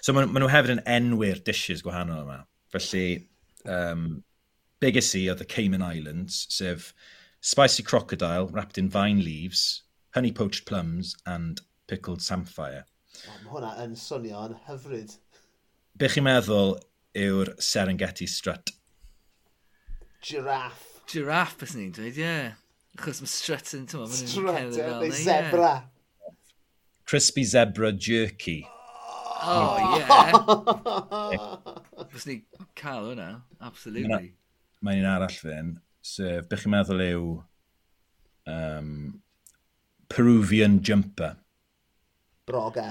[0.00, 2.42] so, maen ma nhw hefyd yn enwi'r dishes gwahanol yma.
[2.74, 3.06] Felly,
[3.64, 4.22] um,
[4.80, 6.92] biggest i oedd the Cayman Islands, sef
[7.40, 9.82] spicy crocodile wrapped in vine leaves,
[10.14, 12.84] honey poached plums and pickled samphire.
[13.26, 15.16] Oh, mae hwnna yn swnio yn hyfryd.
[15.98, 16.76] Be chi'n meddwl
[17.18, 18.70] yw'r Serengeti strut?
[20.20, 21.00] Giraff.
[21.10, 22.22] Giraff, bys ni'n dweud, ie.
[22.24, 22.52] Yeah.
[22.98, 25.72] Achos mae strut yn, ti'n meddwl, Strut, neu zebra.
[25.80, 26.34] Yeah.
[27.08, 28.58] Crispy zebra jerky.
[29.42, 30.32] Oh, oh yeah.
[32.12, 32.42] bys ni
[32.76, 33.28] cael hwnna,
[33.64, 34.34] absolutely.
[34.84, 37.24] Mae'n un arall fyn, sef, bych chi'n meddwl yw
[38.50, 38.90] um,
[40.12, 41.34] Peruvian jumper.
[42.48, 42.88] Broga.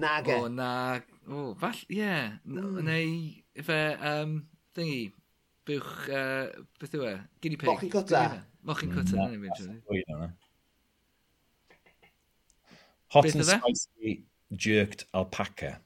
[0.00, 0.36] Nage.
[0.40, 0.70] O, na.
[1.28, 1.96] O, fall, ie.
[2.00, 2.26] Yeah.
[2.48, 2.80] Mm.
[2.86, 3.08] Neu,
[3.66, 4.38] fe, um,
[4.76, 5.12] thingy,
[5.66, 7.14] bywch, uh, beth yw e?
[7.42, 7.70] Guinea pig.
[7.70, 8.22] Mochyn cwta.
[8.66, 10.32] Mochyn cwta, mm, mynd.
[13.14, 13.46] Hot and e?
[13.46, 14.16] spicy
[14.54, 15.78] jerked alpaca.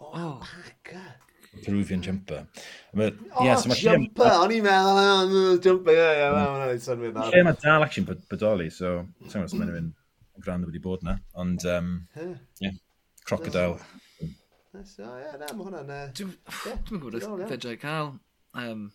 [0.00, 0.34] Oh, oh.
[0.40, 1.04] alpaca.
[1.64, 2.04] Peruvian mm.
[2.04, 2.46] jumper.
[2.94, 4.28] But, oh, yeah, so so jumper!
[4.42, 7.28] O'n i'n meddwl, oh, jumper, ie, ie, mae'n ei synwyr na.
[7.32, 11.64] Lle mae dal action bodoli, so, sy'n meddwl, mae'n mynd grand wedi bod na, ond,
[11.72, 11.94] um,
[12.60, 12.76] yeah,
[13.24, 13.78] crocodile.
[14.76, 15.94] Nice, o, ie, na, mae hwnna'n...
[15.96, 18.12] Uh, dwi'n gwybod, fedrai cael
[18.60, 18.86] um,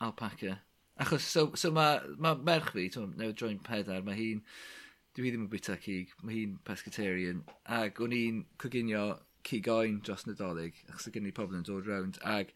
[0.00, 0.58] alpaca.
[1.00, 4.42] Achos, so, so mae ma merch fi, twm, newid droi'n pedair, mae hi'n,
[5.16, 7.44] dwi ddim yn bwyta cig, mae hi'n pescatarian,
[7.78, 9.04] ac o'n i'n coginio
[9.46, 12.52] cigoen dros Nadolig, achos o gen i pobl yn dod rownd, ac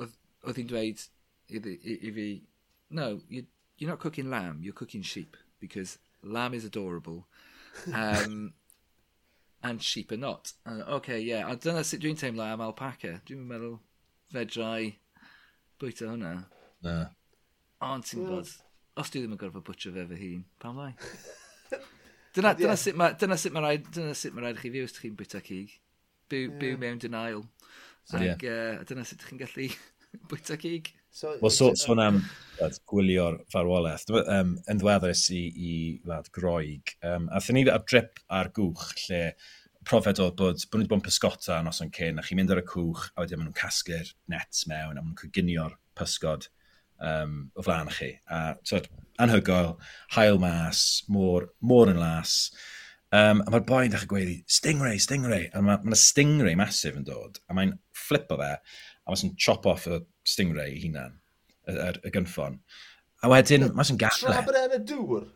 [0.00, 1.04] oedd hi'n dweud
[1.52, 2.28] i, i, i fi,
[2.90, 3.44] no, you,
[3.78, 7.26] you're not cooking lamb, you're cooking sheep, because lamb is adorable,
[7.94, 8.54] um,
[9.62, 10.52] and sheep are not.
[10.66, 13.20] And, okay, yeah, a dyna sut dwi'n teimlo am alpaca.
[13.26, 13.78] Dwi'n meddwl
[14.32, 14.96] fedrai
[15.80, 16.32] bwyta hwnna.
[16.82, 16.96] Na.
[17.82, 18.50] Ond ti'n gwybod,
[19.00, 20.92] os dwi ddim yn gorfod bwtio fe fy hun, pam lai?
[22.36, 24.94] dyna, dyna, sut ma, dyna sut mae rhaid, dyna sut mae rhaid chi fyw os
[24.94, 25.76] ydych chi'n bwyta cig.
[26.32, 26.58] Byw, yeah.
[26.60, 27.46] byw mewn denial.
[28.08, 28.82] So, Ag, yeah.
[28.82, 29.70] uh, dyna sut ydych chi'n gallu
[30.30, 30.92] bwyta cig.
[31.12, 32.20] So, Wel, so, sôn so am
[32.58, 35.72] lad, gwylio'r farwolaeth, um, yn ddweddus i, i
[36.08, 39.26] lad Groig, um, a thyn ni ar drip ar gwch lle
[39.84, 42.54] profed oedd bod, bod nhw wedi bod yn pysgota yn oson cyn, a chi'n mynd
[42.54, 46.48] ar y cwch, a wedyn maen nhw'n casglu'r nets mewn, a maen nhw'n coginio'r pysgod
[47.02, 48.12] um, o flaen chi.
[48.30, 48.80] A so,
[49.22, 49.74] anhygoel,
[50.16, 52.36] hael mas, môr, môr yn las.
[53.12, 55.50] Um, a mae'r boi'n dechrau gweud stingray, stingray.
[55.52, 57.74] A mae yna ma stingray masif yn dod, a mae'n
[58.06, 61.18] flip o fe, a mae'n chop off y stingray i hunan,
[61.66, 62.60] y, y, y gynffon.
[63.22, 64.30] A wedyn, mae'n sy'n gallu.
[64.30, 65.26] Tra bod e yn y dŵr?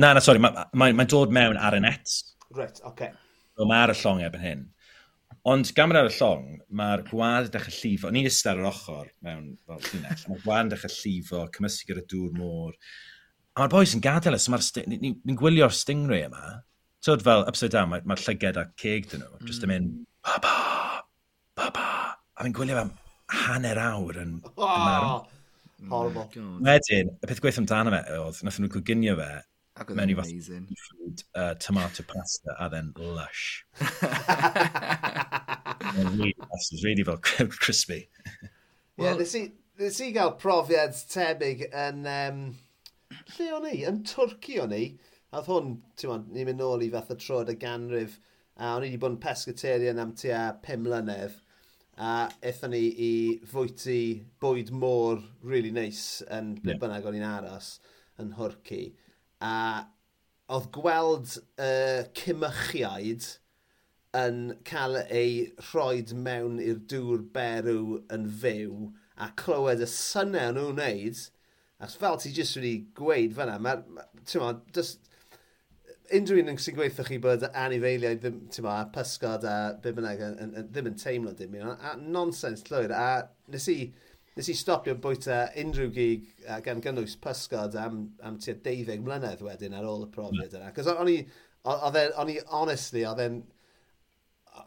[0.00, 2.14] Na, na, sori, mae'n ma, ma, ma dod mewn ar y net.
[2.54, 2.86] Right, oce.
[2.92, 3.10] Okay.
[3.56, 4.62] So, mae ar y llong ebyn hyn.
[5.48, 8.68] Ond gan ar y llong, mae'r gwad yn dechrau llifo, ni'n i'n ystod ar yr
[8.68, 12.74] ochr mewn fel llinell, mae'r gwad yn dechrau llifo, cymysgu ar y dŵr môr.
[13.54, 16.58] A mae'r boys yn gadael e, ys, ni'n ni, ni gwylio'r stingray yma.
[17.00, 19.48] Tyd fel upside down, mae'r mae llyged a ceg dyn nhw, mm.
[19.48, 19.94] just yn mynd,
[20.28, 20.52] baba,
[21.56, 21.86] baba.
[22.36, 22.92] A fi'n gwylio fam
[23.46, 25.14] hanner awr yn, yn marw.
[25.14, 25.40] oh,
[25.80, 26.26] yn Horrible.
[26.36, 29.30] Oh Wedyn, y peth gweithio amdano fe oedd, nath nhw goginio fe,
[29.80, 30.32] Ac oedd mewn i fath
[30.86, 33.64] food, uh, tomato pasta a then lush.
[35.96, 36.34] really,
[36.84, 38.08] really fel crispy.
[38.96, 39.46] Well, nes i,
[39.80, 42.04] nes i gael profiad tebyg yn...
[42.04, 42.42] Um,
[43.36, 43.78] lle o'n i?
[43.88, 44.84] Yn Twrci o'n i.
[45.30, 48.18] A oedd hwn, ti'n mwyn, ni'n mynd nôl i fath o troed y ganrif.
[48.60, 51.36] A o'n i wedi bod yn pescaterian am tua 5 mlynedd.
[52.00, 52.14] A
[52.46, 53.12] eithon ni i
[53.48, 54.00] fwyty
[54.42, 56.80] bwyd môr really nice yn ble yeah.
[56.82, 57.78] bynnag o'n i'n aros
[58.20, 58.82] yn Hwrci
[59.40, 59.54] a
[60.50, 63.26] oedd gweld uh, cymychiaid
[64.20, 65.34] yn cael ei
[65.68, 68.88] rhoi mewn i'r dŵr berw yn fyw
[69.20, 71.20] a clywed y syniad nhw'n wneud,
[71.80, 75.06] ac fel ti jyst wedi gweud fyna, mae'r, ma, ti'n ma, just,
[76.16, 80.24] unrhyw un sy'n gweithio chi bod anifeiliaid ddim, ti'n ma, pysgod a beth bynnag
[80.72, 83.10] ddim yn teimlo dim, a nonsens llwyr, a
[83.52, 83.78] nes i,
[84.36, 89.42] nes i stopio bwyta unrhyw gig uh, gan gynnwys pysgod am, am tua 12 mlynedd
[89.44, 90.70] wedyn ar ôl y profiad yna.
[90.76, 91.16] Cos o'n i,
[91.66, 93.40] o'n i, honestly, oedd e'n,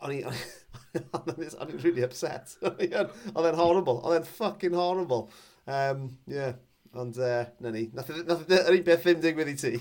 [0.01, 2.57] o'n i, o'n i'n really upset.
[2.63, 5.29] oedd e'n horrible, oedd e'n fucking horrible.
[5.63, 6.57] Um, yeah,
[6.99, 9.73] ond, uh, na ni, nath yr un beth ddim digwydd i ti.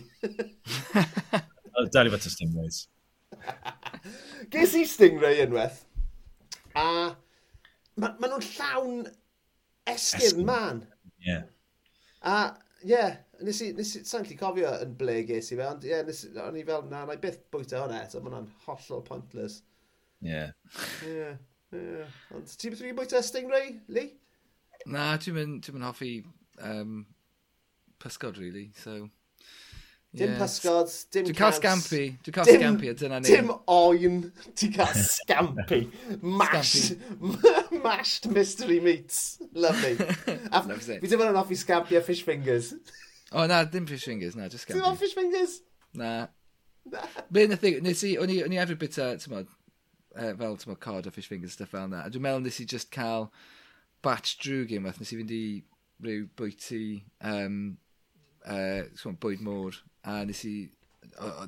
[1.92, 2.84] Dali fod y stingrays.
[4.52, 5.82] Ges i stingray unwaith,
[6.78, 6.86] a
[7.96, 9.02] ma, ma nhw'n llawn
[9.86, 10.44] Esgyrn Esgyrn.
[10.46, 10.82] man.
[11.26, 11.38] Ie.
[12.22, 12.36] A,
[12.82, 15.84] ie, yeah, nes i, nes i, sa'n lli cofio yn ble ges i fe, ond
[15.88, 18.50] ie, nes i- o'n i fel, na, na i byth bwyta hwnna, so ma' hwnna'n
[18.66, 19.60] hollol pointless.
[20.22, 20.44] Ie.
[20.46, 21.40] Ie, yeah,
[21.74, 21.80] ie.
[21.82, 22.20] Yeah.
[22.36, 24.12] Ond ti'n byth wedi bwyta Stingray, Lee?
[24.86, 26.12] Na, dwi'n mynd, dwi'n mynd hoffi
[26.68, 27.02] um,
[28.02, 29.00] pysgod, really, so...
[30.12, 30.40] Dim yeah.
[30.42, 31.58] pysgod, dim Dwi'n cael caws.
[31.62, 33.30] scampi, dwi'n cael Dim- scampi, a dyna ni.
[33.32, 34.18] Dim oen,
[34.60, 35.78] ti'n cael scampi.
[36.20, 36.74] Mash.
[37.82, 39.40] mashed mystery meats.
[39.52, 39.96] Lovely.
[40.52, 42.72] A Fi ddim yn offi scabiau fish fingers.
[43.32, 44.92] O oh, na, dim fish fingers, na, just scabiau.
[44.92, 45.60] Ti'n fish fingers?
[45.94, 46.12] Na.
[47.30, 49.50] Be yn y thing, nes i, o'n i efo bita, ti'n modd,
[50.16, 52.04] uh, fel ti'n modd cod a fish fingers stuff fel na.
[52.06, 53.30] A dwi'n meddwl nes i just cael
[54.04, 55.44] batch drwg i fath, nes i fynd i
[56.02, 56.84] rhyw bwyty,
[57.32, 57.58] um,
[58.44, 60.56] uh, swan, bwyd môr, a nes i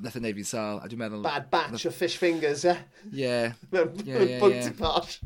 [0.03, 1.23] nath yn neud fi'n sal, a dwi'n meddwl...
[1.25, 2.75] Bad batch o fish fingers, ie?
[2.75, 2.85] Yeah?
[3.11, 3.23] Ie.
[3.23, 3.57] Yeah.
[3.71, 4.77] Mewn yeah, yeah, yeah.
[4.79, 5.19] posh.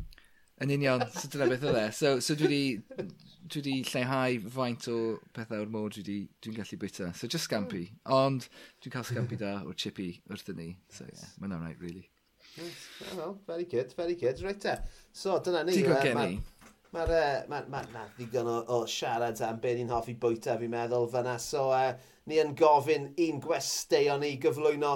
[0.60, 1.88] Yn union, so dyna beth oedd e.
[1.96, 3.06] So, so dwi wedi,
[3.48, 5.00] dwi wedi lleihau faint o
[5.36, 7.12] pethau o'r môr dwi wedi, dwi'n gallu bwyta.
[7.16, 7.86] So just scampi.
[8.12, 8.50] Ond
[8.84, 10.74] dwi'n cael scampi da o'r chippy wrth ni.
[10.92, 12.10] So yeah, mae'n alright, really.
[12.60, 14.42] Oh, well, very good, very good.
[14.44, 14.76] Right te.
[15.14, 15.78] So dyna ni.
[15.78, 16.68] Digon gwybod gen i?
[16.90, 20.74] Mae'r uh, ma, ma, ma, ddigon o, o siarad am be ni'n hoffi bwyta fi'n
[20.74, 21.38] meddwl fyna.
[21.40, 21.94] So uh,
[22.28, 24.96] ni yn gofyn un gwesteion i gyflwyno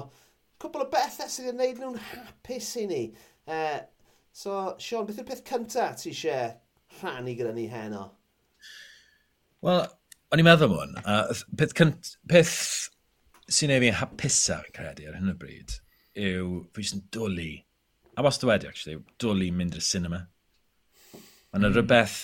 [0.63, 3.04] cwbl o bethau sydd yn gwneud nhw'n hapus i ni.
[3.43, 3.80] Uh,
[4.34, 6.56] So, Sean, beth yw'r peth cyntaf ti eisiau
[6.98, 8.08] rhannu gyda ni heno?
[9.62, 9.84] Wel,
[10.34, 12.56] o'n i'n meddwl mwyn, uh, peth, cynt, peth
[13.46, 15.76] sy'n ei fi hapusa fi'n credu ar hyn o bryd
[16.17, 17.46] yw fi jyst yn dwlu,
[18.17, 20.24] a wastad wedi actually, dwlu mynd i'r cinema.
[21.13, 21.78] Mae yna mm.
[21.78, 22.17] rhywbeth,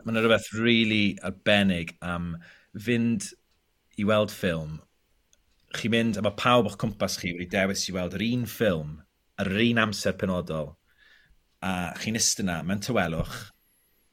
[0.00, 2.32] mae yna rhywbeth really arbennig am
[2.88, 3.30] fynd
[4.02, 4.80] i weld ffilm.
[5.78, 8.98] Chi'n mynd, a mae pawb o'ch cwmpas chi wedi dewis i weld yr un ffilm
[9.38, 10.74] ar yr un amser penodol
[11.64, 13.36] a chi'n ist yna, mae'n tywelwch,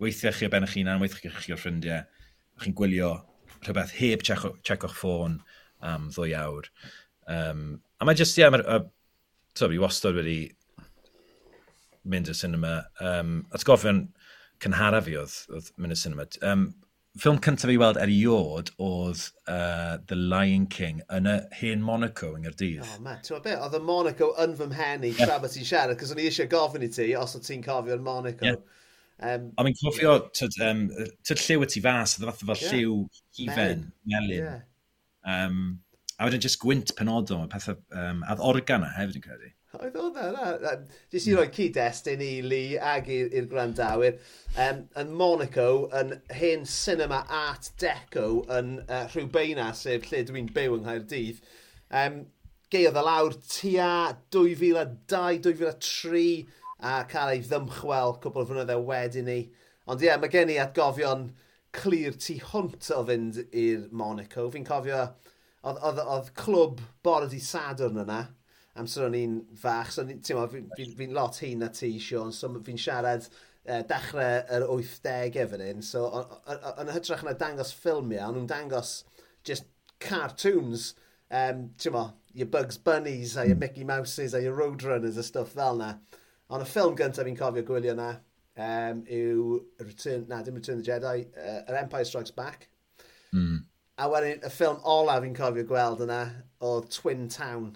[0.04, 2.04] weithiau chi o ben eich hunan, weithiau chi o'r ffrindiau,
[2.58, 3.14] a chi'n gwylio
[3.64, 5.40] rhywbeth heb checo'ch ffôn
[5.86, 6.70] am ddwy awr.
[7.28, 8.88] Um, a mae jyst, ie, yeah, mae'r
[9.58, 10.40] fi wastad wedi
[12.08, 12.76] mynd i'r cinema.
[13.04, 14.06] Um, at gofyn
[14.64, 16.28] cynhara fi oedd, oedd mynd i'r cinema.
[16.46, 16.70] Um,
[17.18, 22.46] ffilm cyntaf i weld eriod oedd uh, The Lion King yn y hen Monaco yng
[22.46, 22.84] Nghyrdydd.
[22.86, 25.98] Oh ma, ti'n beth, oedd y Monaco yn fy mhen i tra bod ti'n siarad,
[26.00, 28.48] cos o'n i eisiau gofyn i ti os o ti'n cofio'r Monaco.
[28.48, 28.62] Yeah.
[29.18, 30.86] Um, I mi'n cofio, tyd, um,
[31.26, 32.76] tyd lliw y ti fas, oedd fath o fel yeah.
[32.76, 32.98] lliw
[33.40, 34.44] hufen, melyn.
[34.44, 34.66] Yeah.
[35.28, 35.62] Um,
[36.18, 39.54] a wedyn just gwynt penodol, a pethau, um, add organ a hefyd yn credu.
[39.76, 40.72] Oedd oedd yna.
[41.12, 44.16] Jys i roi cyd-destun i Lee ag i'r gwrandawyr.
[44.64, 45.66] Um, yn Monaco,
[46.00, 51.38] yn hen cinema art deco yn uh, Rhywbeina, sef lle dwi'n byw yng Nghaerdydd.
[51.92, 52.16] Um,
[52.72, 53.92] Geodd y e lawr tua
[54.36, 56.24] 2002-2003
[56.88, 59.42] a cael ei ddymchwel cwbl o flynydde wedyn ni.
[59.88, 61.22] Ond ie, yeah, mae gen i atgofion
[61.76, 64.48] clir tu hwnt o fynd i'r Monaco.
[64.56, 65.04] Fi'n cofio,
[65.68, 68.22] oedd clwb bore di Sadwrn yna
[68.80, 72.50] amser o'n i'n fach, so fi'n fi, fi, fi lot hyn na ti, Sean, so
[72.66, 76.06] fi'n siarad uh, dechrau yr 80au fan hyn, so
[76.78, 79.02] yn hytrach na dangos ffilmiau, o'n nhw'n dangos
[79.48, 79.68] just
[80.04, 80.94] cartoons,
[81.32, 82.06] um, ti'n mo,
[82.38, 85.96] your Bugs Bunnies a your Mickey Mouses a your Roadrunners a stuff fel na.
[86.50, 88.12] Ond y ffilm gyntaf fi'n cofio gwylio na
[88.58, 92.70] um, yw Return, na, dim Return of the Jedi, uh, yr Empire Strikes Back.
[93.34, 93.66] Mm.
[93.98, 96.22] A wedyn y ffilm ola fi'n cofio gweld yna
[96.62, 97.72] o Twin Town.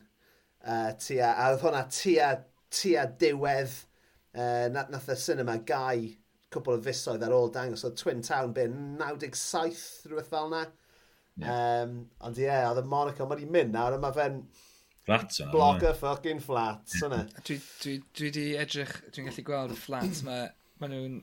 [0.62, 2.32] Uh, tia, a oedd hwnna tia,
[2.70, 3.78] tia diwedd,
[4.38, 6.10] uh, nath y cinema gau
[6.52, 10.66] cwbl o fusoedd ar ôl dangos, oedd Twin Town byn 97, rhywbeth fel yna.
[11.42, 11.84] Yeah.
[11.86, 11.96] Um,
[12.28, 14.42] ond ie, yeah, oedd y Monaco, mae wedi mynd nawr, mae fe'n
[15.08, 17.24] flat o'n Block Blogger fucking flat, yna.
[17.48, 20.50] dwi, dwi, dwi di edrych, dwi'n gallu gweld y flat, mae
[20.82, 21.22] ma nhw'n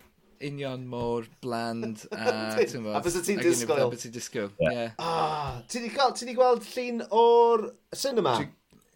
[0.48, 2.54] union mor bland a...
[2.58, 3.84] ti'n bod, a bys ti'n disgwyl?
[3.84, 4.88] A bys ti'n disgwyl, ie.
[5.02, 8.38] Ah, ti di gweld llun o'r cinema?
[8.38, 8.48] Dwi,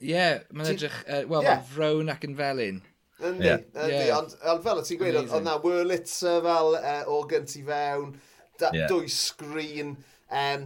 [0.03, 1.63] Ie, mae'n edrych, uh, wel, yeah.
[1.73, 2.83] frown ac yn felyn.
[3.23, 3.65] Yndi, yeah.
[3.77, 4.19] yndi, yeah.
[4.19, 8.15] ond, ond fel y ti'n gweud, oedd na Wurlitzer fel uh, o gynt fewn,
[8.59, 8.89] da, yeah.
[8.91, 9.95] dwy sgrin,
[10.27, 10.65] um,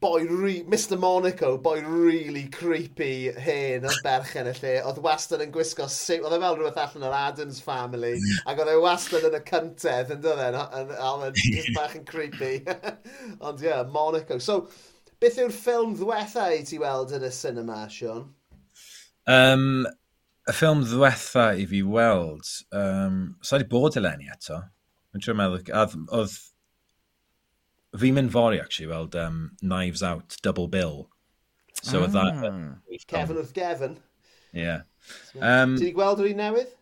[0.00, 5.52] boi re, Mr Monaco, boi really creepy hen o'r berchen y lle, oedd wastad yn
[5.52, 8.14] gwisgo oedd e fel rhywbeth allan o'r Adams family,
[8.46, 10.64] ac oedd e wastad yn y cyntedd yn dod a
[11.10, 12.62] oedd e'n just bach yn creepy.
[13.44, 14.38] Ond ie, yeah, Monaco.
[14.38, 14.68] So,
[15.20, 18.28] beth yw'r ffilm ddwetha i ti weld yn y cinema, Sean?
[19.28, 19.86] Um,
[20.48, 24.62] y ffilm ddwetha i fi weld, um, sa'i wedi bod eleni eto.
[25.12, 25.68] Mae'n trio meddwl,
[26.16, 26.36] oedd
[28.00, 31.08] fi'n mynd fori, actually, weld um, Knives Out, Double Bill.
[31.82, 32.12] So ah.
[32.16, 32.40] that...
[32.40, 32.78] Mm.
[33.06, 33.98] Kevin wrth Gevin.
[34.56, 34.80] Ie.
[35.36, 36.72] Um, Ti wedi gweld yr un newydd?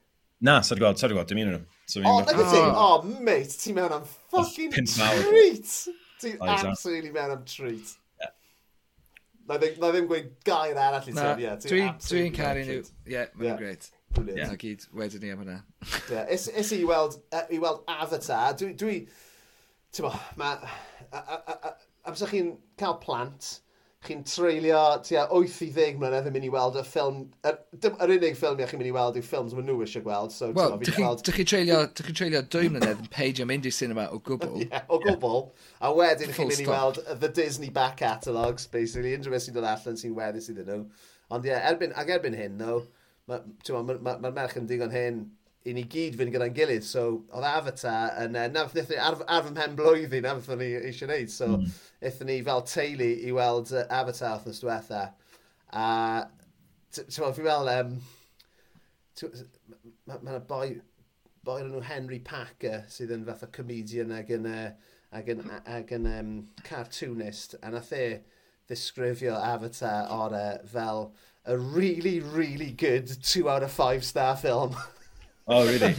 [0.46, 1.66] Na, sa'n gweld, sa'n gweld, dim un o'n nhw.
[1.87, 2.72] So oh, look at him.
[2.74, 5.74] Oh, mate, ti mewn am fucking treat.
[6.22, 7.94] Ti'n absolutely mewn am treat.
[9.46, 11.14] Na ddim gweud gair arall i
[11.62, 11.85] ti.
[12.09, 12.80] Dwi'n caru nhw.
[13.12, 13.90] Ie, mae'n greit.
[14.16, 14.38] Brilliant.
[14.38, 14.56] Yeah.
[14.61, 15.61] Gyd, wedyn ni am hynna.
[16.11, 16.26] yeah.
[16.32, 18.72] Is, is i weld, uh, i weld Avatar, dwi...
[18.78, 18.98] dwi
[19.96, 20.72] Ti'n bo, mae...
[22.06, 23.50] Amser chi'n cael plant,
[24.06, 27.58] chi'n treulio tua 8 i 10 mlynedd yn mynd i weld y ffilm, yr,
[27.90, 30.34] yr unig ffilm chi'n mynd i weld yw ffilms maen nhw eisiau gweld.
[30.34, 31.30] So, Wel, dych chi'n weld...
[31.36, 34.60] chi treulio, treulio 2 mlynedd yn peidio mynd i cinema o gwbl.
[34.64, 35.42] yeah, o gwbl.
[35.48, 35.88] Yeah.
[35.88, 39.70] A wedyn chi'n mynd i weld the Disney back catalogs, basically, unrhyw beth sy'n dod
[39.72, 40.84] allan sy'n weddus iddyn nhw.
[41.34, 42.84] Ond ie, yeah, erbyn, ac erbyn hyn, no,
[43.26, 43.42] mae'r
[43.74, 45.24] ma, ma, ma, ma merch yn digon hyn
[45.66, 49.44] i ni gyd fynd gyda'n gilydd, so oedd Avatar yn, uh, nath, nath, ar, ar
[49.46, 51.66] fy mhen blwyddyn nath ni eisiau gwneud, so mm.
[52.07, 55.02] eithon ni fel teulu i weld uh, Avatar wrthnos diwetha.
[55.74, 55.87] A
[56.94, 57.96] ti'n meddwl, fi'n meddwl, um,
[60.07, 60.68] mae yna boi,
[61.46, 64.46] boi nhw Henry Packer sydd yn fath o comedian ag yn,
[65.16, 66.35] ag yn, ag yn um,
[66.66, 68.07] cartoonist, a nath e
[68.70, 71.09] ddisgrifio Avatar orau fel
[71.46, 74.76] a really, really good two out of five star film.
[75.54, 75.94] Oh, really?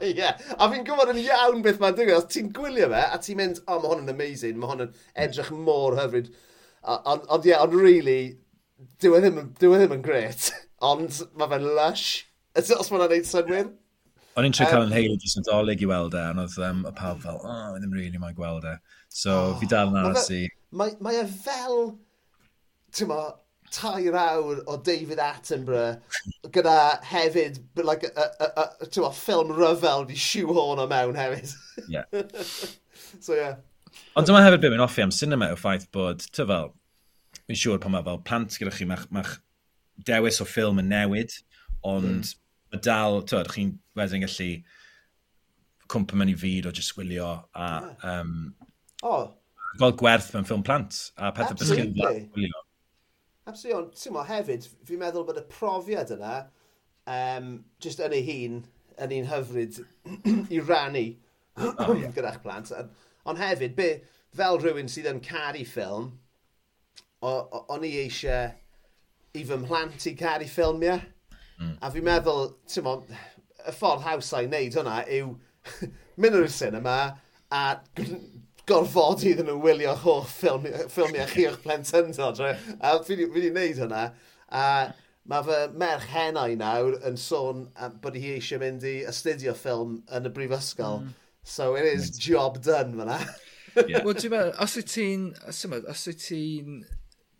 [0.00, 0.14] Ie.
[0.16, 0.38] yeah.
[0.56, 2.16] A fi'n gwybod yn iawn beth mae'n digwydd.
[2.16, 4.94] Os ti'n gwylio fe, a ti'n mynd, oh, mae hwn yn amazing, mae hwn yn
[5.26, 6.30] edrych mor hyfryd.
[6.86, 8.20] Ond ie, ond really,
[9.04, 10.48] dyw e ddim, dyw e ddim yn gret.
[10.90, 12.06] Ond mae fe'n lush.
[12.56, 13.68] Os mae'n gwneud synwyr.
[14.36, 16.82] O'n i'n trwy cael yn heilig jyst yn dolyg i weld e, ond oedd um,
[16.84, 18.74] y pawb fel, o, oh, ddim really mae'n gweld e.
[19.08, 20.42] So, oh, fi dal yn aros i.
[20.76, 21.78] Mae e fel,
[22.96, 23.20] ti'n ma,
[23.72, 26.00] tair awr o David Attenborough
[26.54, 31.54] gyda hefyd like, a, a, a, a, a ffilm ryfel wedi shoehorn o mewn hefyd.
[31.88, 32.04] Yeah.
[33.20, 33.56] so, yeah.
[34.16, 36.72] Ond dyma hefyd beth mae'n offi am cinema o ffaith bod, ty fel,
[37.46, 39.24] mi'n siŵr pan mae fel plant gyda chi, mae'ch ma
[40.08, 41.34] dewis o ffilm yn newid,
[41.86, 42.34] ond mm.
[42.74, 44.50] mae dal, ty fel, chi'n wedyn gallu
[45.92, 47.66] cwmpa mewn i fyd o jyst wylio a...
[47.66, 48.20] Yeah.
[48.20, 48.38] Um,
[49.06, 49.26] oh.
[49.76, 52.65] Gweld gwerth mewn ffilm plant a pethau bys chi'n wylio.
[53.46, 56.34] Absolutely, ond ti'n mo, hefyd, fi'n meddwl bod y profiad yna,
[57.12, 58.60] um, just yn ei hun,
[59.02, 59.78] yn ei'n hyfryd
[60.54, 61.04] i rannu
[61.56, 62.10] oh, yeah.
[62.16, 62.72] gyda'ch plant.
[63.26, 63.90] Ond hefyd, be,
[64.36, 66.10] fel rhywun sydd yn caru ffilm,
[67.26, 68.50] o'n i eisiau
[69.36, 71.00] i fy mhlant i caru ffilmiau.
[71.60, 71.76] Mm.
[71.80, 72.98] A fi'n meddwl, ti'n mo,
[73.62, 75.32] y ffordd hawsau i wneud hwnna yw
[76.20, 76.98] mynd o'r cinema
[77.52, 77.62] a
[78.66, 82.42] gorfodi iddyn nhw wylio hoff ffilm, ffilmiau chi o'ch plentyndod.
[82.80, 84.06] A fi wedi gwneud hwnna.
[84.50, 84.66] A
[85.26, 87.66] mae fy merch henau nawr yn sôn
[88.02, 91.02] bod hi eisiau mynd i astudio ffilm yn y brifysgol.
[91.04, 91.14] Mm.
[91.46, 93.20] So it is job done fyna.
[93.86, 94.02] yeah.
[94.02, 95.28] Wel, dwi'n meddwl, os wyt ti'n...
[95.46, 96.80] Os wyt ti'n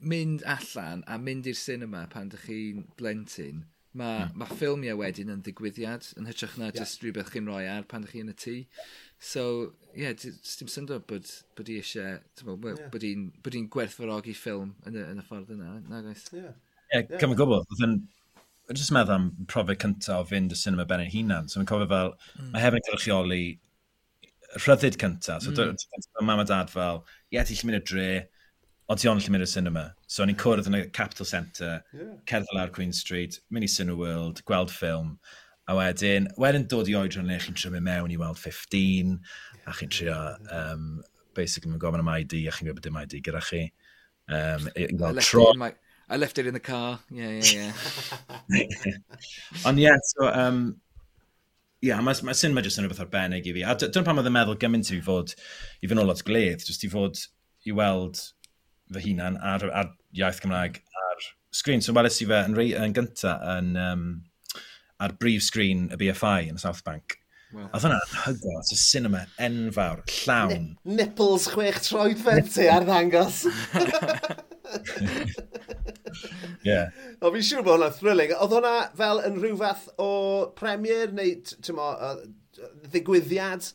[0.06, 3.64] mynd allan a mynd i'r cinema pan ydych chi'n blentyn,
[3.96, 4.34] mae mm.
[4.38, 6.76] ma ffilmiau wedyn yn ddigwyddiad, yn hytrach na yeah.
[6.82, 8.56] just rhywbeth chi'n rhoi ar pan ydych chi'n y tŷ.
[9.18, 12.88] So, ie, yeah, dim syndod bod, bod i eisiau, yeah.
[12.92, 16.26] bod i'n bod i'n gwerthfawrogi ffilm yn y, yn y ffordd yna, Na, gais.
[16.32, 16.52] Ie, yeah.
[16.92, 17.20] yeah, yeah.
[17.22, 17.64] cymryd gwbl.
[17.80, 17.96] Fy'n
[18.74, 21.48] just meddwl am profiad cyntaf o fynd y cinema ben ein hunan.
[21.48, 22.50] So, mae'n cofio fel, mm.
[22.52, 23.42] mae hefyd yn cyrchioli
[24.64, 25.44] rhyddid cyntaf.
[25.46, 26.26] So, mm.
[26.26, 28.10] mam a dad fel, ie, yeah, ti'n mynd y dre,
[28.90, 29.88] ond ti ond lle mynd y cinema.
[30.06, 32.14] So, o'n i'n cwrdd yn y Capital Centre, yeah.
[32.28, 35.16] cerdd lawr Queen Street, mynd i Cineworld, gweld ffilm.
[35.66, 39.16] A wedyn, wedyn dod i oedran le, chi'n trio mynd mewn i weld 15,
[39.66, 40.20] a chi'n trio,
[40.54, 40.86] um,
[41.34, 43.64] basically, mae'n gofyn am ID, a chi'n gwybod dim ID gyda chi.
[44.30, 45.48] Um, i weld tro.
[45.58, 45.72] My,
[46.08, 47.00] I left it in the car.
[47.10, 47.72] Yeah, yeah,
[48.54, 48.62] yeah.
[49.66, 50.76] Ond ie, yeah, so, um,
[51.82, 53.64] yeah, mae ma syn cinema jyst yn rhywbeth arbennig i fi.
[53.66, 55.34] A dyna pan mae'n meddwl gymaint i fi fod
[55.82, 57.18] i fy nôl at gledd, jyst i fod
[57.66, 58.22] i weld
[58.94, 61.82] fy hunan ar, ar iaith Gymraeg ar sgrin.
[61.82, 64.06] So welys i fe yn, rei, yn gynta yn um,
[65.02, 67.18] ar brif sgrin y BFI yn South Bank.
[67.54, 67.68] Wow.
[67.70, 70.72] Oedd hwnna'n hygo, hygos, y cinema enfawr, llawn.
[70.82, 73.44] N nipples chwech troed fenti ar ddangos.
[76.66, 76.90] yeah.
[77.22, 78.32] O, fi'n siŵr bod hwnna'n thrilling.
[78.36, 80.10] Oedd hwnna fel yn rhyw fath o
[80.58, 81.36] premier neu
[81.78, 81.86] mo,
[82.90, 83.70] ddigwyddiad?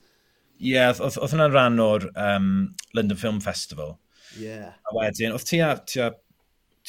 [0.59, 2.51] Ie, yeah, oedd hwnna'n rhan o'r um,
[2.97, 3.95] London Film Festival.
[4.37, 4.75] Yeah.
[4.85, 6.11] A wedyn, oedd ti a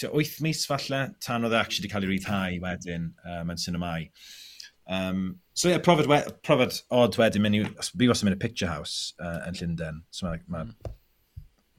[0.00, 4.08] 8 mis falle, tan oedd e actually wedi cael ei ryddhau wedyn um, yn cinemau.
[4.92, 5.20] Um,
[5.54, 8.42] so ie, yeah, profod, we, profod odd wedyn mynd i, fi was yn mynd i
[8.42, 10.92] Picture House uh, yn Llundain, so mae ma, mm.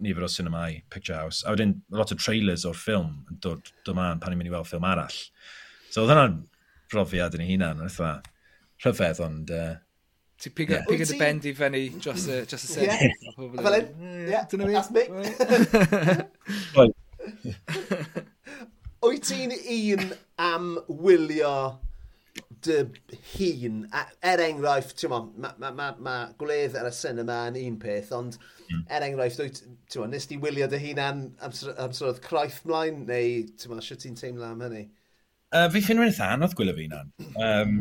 [0.05, 4.21] nifer o cinemau Picture House, a wedyn lot o trailers o'r ffilm yn dod dyma'n
[4.23, 5.19] pan i'n mynd i weld ffilm arall.
[5.89, 6.39] So oedd hwnna'n
[6.93, 8.19] profiad yn ei hunan, yn eitha
[8.85, 9.73] rhyfedd, ond uh,
[10.43, 10.87] Ti'n pigo, yeah.
[10.89, 12.89] pigo dy bendi fyny dros y, dros y set.
[12.89, 13.13] Yeah.
[13.37, 15.03] Fel un, mm, yeah, that's me.
[19.03, 21.55] Wyt ti'n un am wylio
[22.63, 22.77] dy
[23.33, 23.81] hun?
[24.23, 28.37] Er enghraifft, ti'n mae ma, ma, ma gwledd ar y cinema yn un peth, ond
[28.39, 28.85] mm.
[28.87, 29.59] er enghraifft,
[29.91, 33.43] ti'n ma, nes ti wylio dy hun am, am, am sort of croeth mlaen, neu
[33.59, 34.85] ti'n ma, sio ti'n teimlo am hynny?
[35.53, 37.11] Uh, fi ffyn rhywun eitha anodd gwylio fi na'n.
[37.37, 37.75] Um,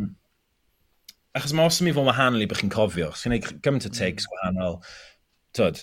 [1.38, 3.94] achos mae os mi fod wahanol i bych chi'n cofio, os chi'n gwneud gymaint o
[3.94, 4.34] takes hmm.
[4.36, 4.78] wahanol,
[5.56, 5.80] tyd,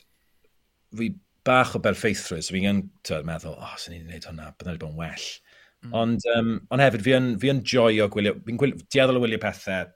[0.99, 1.13] fi
[1.47, 2.83] bach o berffeithrwydd, so fi yn
[3.27, 5.27] meddwl, o, oh, sy'n ni'n gwneud hwnna, byddai'n bod yn well.
[5.85, 5.93] Mm.
[5.95, 8.59] Ond, um, ond hefyd, fi yn, fi yn joio gwylio, fi'n
[8.91, 9.87] dieddol o wylio pethau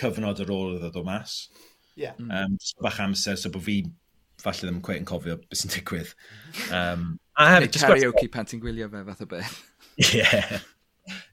[0.00, 1.40] cyfnod ar ôl iddo ddod mas.
[1.98, 2.14] Yeah.
[2.20, 2.60] Um, mm.
[2.84, 3.80] bach amser, so bod fi
[4.40, 6.12] falle ddim cweith yn cofio beth sy'n digwydd.
[6.76, 7.74] Um, a hefyd...
[7.74, 9.56] Neu karaoke pan ti'n gwylio fe fath o beth.
[10.06, 10.22] Ie.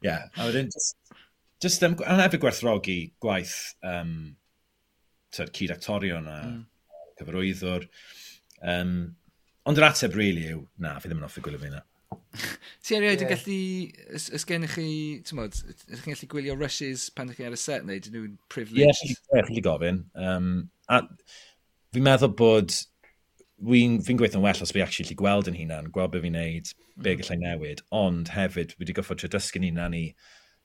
[0.04, 0.16] Ie.
[0.16, 1.14] A wedyn, just,
[1.64, 4.18] just um, a hefyd gwerthrogi gwaith um,
[5.36, 6.60] tyd, cyd actorion a mm.
[7.22, 7.88] cyfarwyddwr.
[8.66, 8.98] Um,
[9.68, 11.82] Ond yr ateb rili really yw, na, fi ddim yn offi gwylio fi na.
[12.88, 13.56] Ti erioed yn gallu,
[14.16, 14.92] ys, gennych chi,
[15.28, 18.16] ti'n modd, ydych chi'n gallu gwylio rushes pan ydych chi ar y set, neu dyn
[18.16, 19.02] nhw'n privileged?
[19.04, 20.06] Ie, yeah, chi gofyn.
[20.16, 20.54] Um,
[20.88, 21.02] a
[21.96, 22.78] fi'n meddwl bod,
[23.68, 27.18] fi'n fi gweithio'n well os fi actually gweld yn hunan, gweld beth fi'n neud, be
[27.18, 27.26] mm.
[27.26, 30.06] gallai newid, ond hefyd, fi wedi goffod trwy dysgu'n hunan i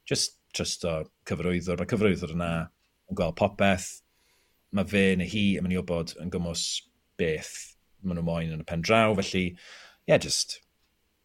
[0.06, 1.82] just trysto cyfrwyddwr.
[1.82, 2.54] Mae cyfrwyddwr yna
[3.10, 3.90] yn gweld popeth,
[4.78, 6.68] mae fe neu hi yn mynd i obod yn gymwys
[7.18, 7.71] beth
[8.04, 10.60] maen nhw moyn yn y pen draw, felly, ie, yeah, just,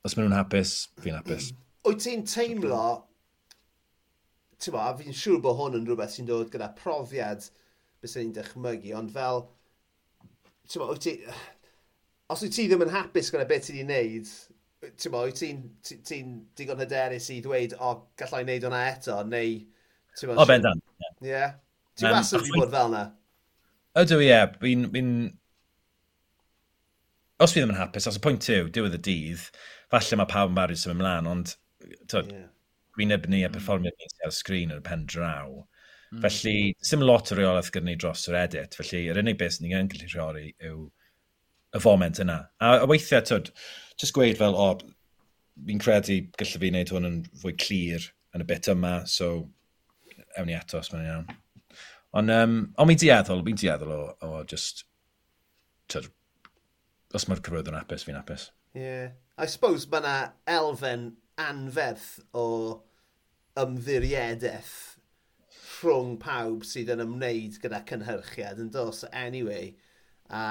[0.06, 0.74] os maen nhw'n hapus,
[1.04, 1.52] fi'n hapus.
[1.88, 2.82] Wyt ti'n teimlo,
[4.62, 7.48] ti'n bo, a fi'n siŵr bod hwn yn rhywbeth sy'n dod gyda profiad
[8.02, 9.46] beth sy'n dychmygu, ond fel,
[10.68, 11.16] ti'n bo, wyt ti,
[12.34, 14.34] os wyt ti ddim yn hapus gyda beth ti'n ei wneud,
[14.88, 16.20] ti'n ma, wyt ti'n ti,
[16.60, 19.56] digon hyderus i ddweud, o, gallai wneud hwnna eto, neu,
[20.18, 20.42] ti'n ma...
[20.42, 20.84] O, bendan.
[21.24, 21.32] Ie.
[21.32, 21.58] Yeah.
[21.98, 23.04] Ti'n um, basaf wedi bod fel yna?
[23.98, 24.28] Ydw, ie.
[24.30, 24.52] Yeah.
[24.62, 25.14] Fi'n
[27.44, 29.48] os fi ddim yn hapus, os y pwynt yw, e diwedd y dydd,
[29.94, 31.54] falle mae pawb yn barod sy'n ymlaen, ond
[32.10, 32.50] tyd, yeah.
[32.98, 34.12] gwyneb ni a perfformiad mm.
[34.14, 35.58] ni ar y sgrin yn y pen draw.
[36.12, 36.22] Mm.
[36.24, 36.58] Felly,
[36.90, 40.10] sim lot o reolaeth gyda ni dros yr edit, felly yr unig beth ni'n gallu
[40.10, 40.86] rheoli yw
[41.78, 42.40] y foment yna.
[42.64, 43.52] A, a weithiau, tyd,
[44.02, 44.72] just gweud fel, o,
[45.68, 49.32] fi'n credu gallai fi wneud hwn yn fwy clir yn y bit yma, so
[50.38, 51.30] ewn ni eto os mae'n iawn.
[52.18, 54.86] Ond um, on mi'n dieddol, mi'n dieddol o, o just
[55.92, 56.08] tyd,
[57.16, 58.50] os mae'r cyfroedd yn apus, fi'n apus.
[58.78, 59.16] Yeah.
[59.38, 60.16] I suppose mae yna
[60.58, 61.08] elfen
[61.40, 62.48] anferth o
[63.58, 64.76] ymddiriedeth
[65.78, 69.76] rhwng pawb sydd yn ymwneud gyda cynhyrchiad yn dos anyway.
[70.30, 70.42] A,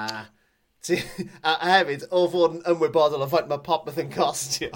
[0.83, 0.99] ti,
[1.43, 4.71] a a hefyd, o fod yn ymwybodol o faint mae popeth yn costio,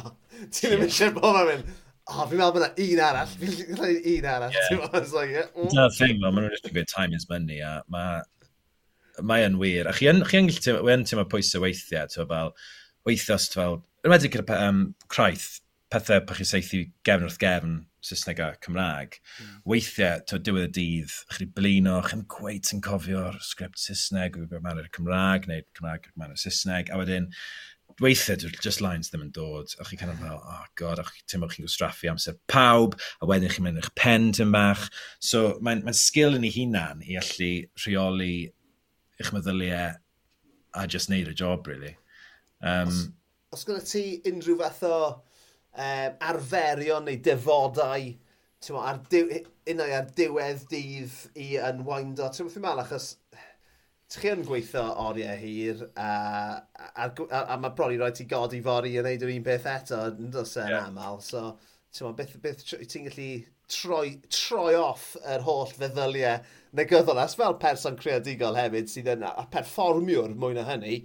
[0.52, 1.72] ti ddim eisiau bod yn mynd,
[2.12, 4.60] oh, fi'n meddwl bod yna un arall, fi'n meddwl un arall.
[4.60, 4.90] Yeah.
[5.00, 5.50] It's like, yeah.
[5.56, 8.22] Dyna'r thing, maen nhw'n just a good time is money, a mae
[9.28, 9.90] mae yn wir.
[9.90, 12.54] A chi yn, chi yn gallu wy yn teimlo pwysau weithiau, ti'n fel,
[13.08, 15.62] weithiau os fel, yn wedi gyda um, craith,
[15.92, 19.58] pethau pa chi seithi gefn wrth gefn, Saesneg a Cymraeg, mm.
[19.70, 24.88] weithiau, to diwedd y dydd, chi blino, chi'n gweith yn cofio'r sgript Saesneg, mae'n manu'r
[24.96, 27.28] Cymraeg, neu Cymraeg, mae'n Saesneg, a wedyn,
[28.02, 31.06] weithiau dwi'n just lines ddim yn dod, a chi'n kind of fel, oh god, a
[31.06, 34.88] chi'n teimlo chi'n gwstraffu amser pawb, a wedyn chi'n mynd i'ch pen tym bach.
[35.20, 37.52] So mae'n mae sgil yn ei hunan i allu
[37.84, 38.34] rheoli
[39.22, 39.96] eich meddyliau
[40.74, 41.96] a just neud y job, really.
[42.62, 43.06] Um, os,
[43.58, 48.12] os gyda ti unrhyw fath o um, arferion neu defodau
[48.70, 49.32] mo, ar diw,
[49.74, 53.16] unau ar diwedd dydd i yn o, ti'n mwyn mal, achos
[54.12, 56.12] chi yn gweithio oriau hir a,
[56.76, 59.68] a, a, a mae bron i roi ti godi fori yn neud yr un beth
[59.72, 60.90] eto, yn dos yn yeah.
[60.92, 61.56] aml, so
[61.96, 63.30] ti'n beth, beth ti'n gallu
[63.72, 66.42] troi, troi off yr holl feddyliau
[66.78, 67.22] negyddol.
[67.22, 71.02] As fel person creadigol hefyd sydd yn a perfformiwr mwy na hynny,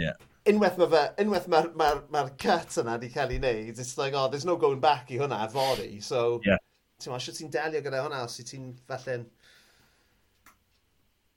[0.00, 0.16] yeah.
[0.50, 3.78] unwaith mae unwaith mae'r ma, r, ma, r, ma cut yna wedi cael ei wneud,
[3.78, 6.00] it's like, oh, there's no going back i hwnna fori.
[6.04, 6.62] So, yeah.
[7.02, 9.28] ti'n ma, ti'n delio gyda hwnna os ti'n falle'n...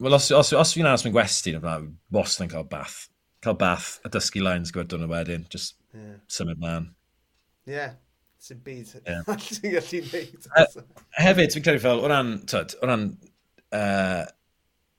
[0.03, 1.55] Wel, os, os, os fi'n aros mewn gwesti,
[2.13, 3.07] bos yn cael bath.
[3.41, 6.19] Cael bath, a dysgu lines gyfer dwrnod wedyn, just yeah.
[6.29, 6.91] symud man.
[7.67, 7.95] Ie, yeah
[8.47, 9.27] sy'n byd yeah.
[9.43, 10.47] ti'n gallu neud.
[11.17, 13.05] Hefyd, fi'n credu fel, o ran, tyd, o ran,
[13.75, 14.23] uh,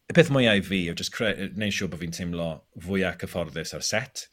[0.09, 2.49] y peth mwyaf i fi yw just gwneud siŵr bod fi'n teimlo
[2.85, 4.27] fwyaf cyfforddus ar set.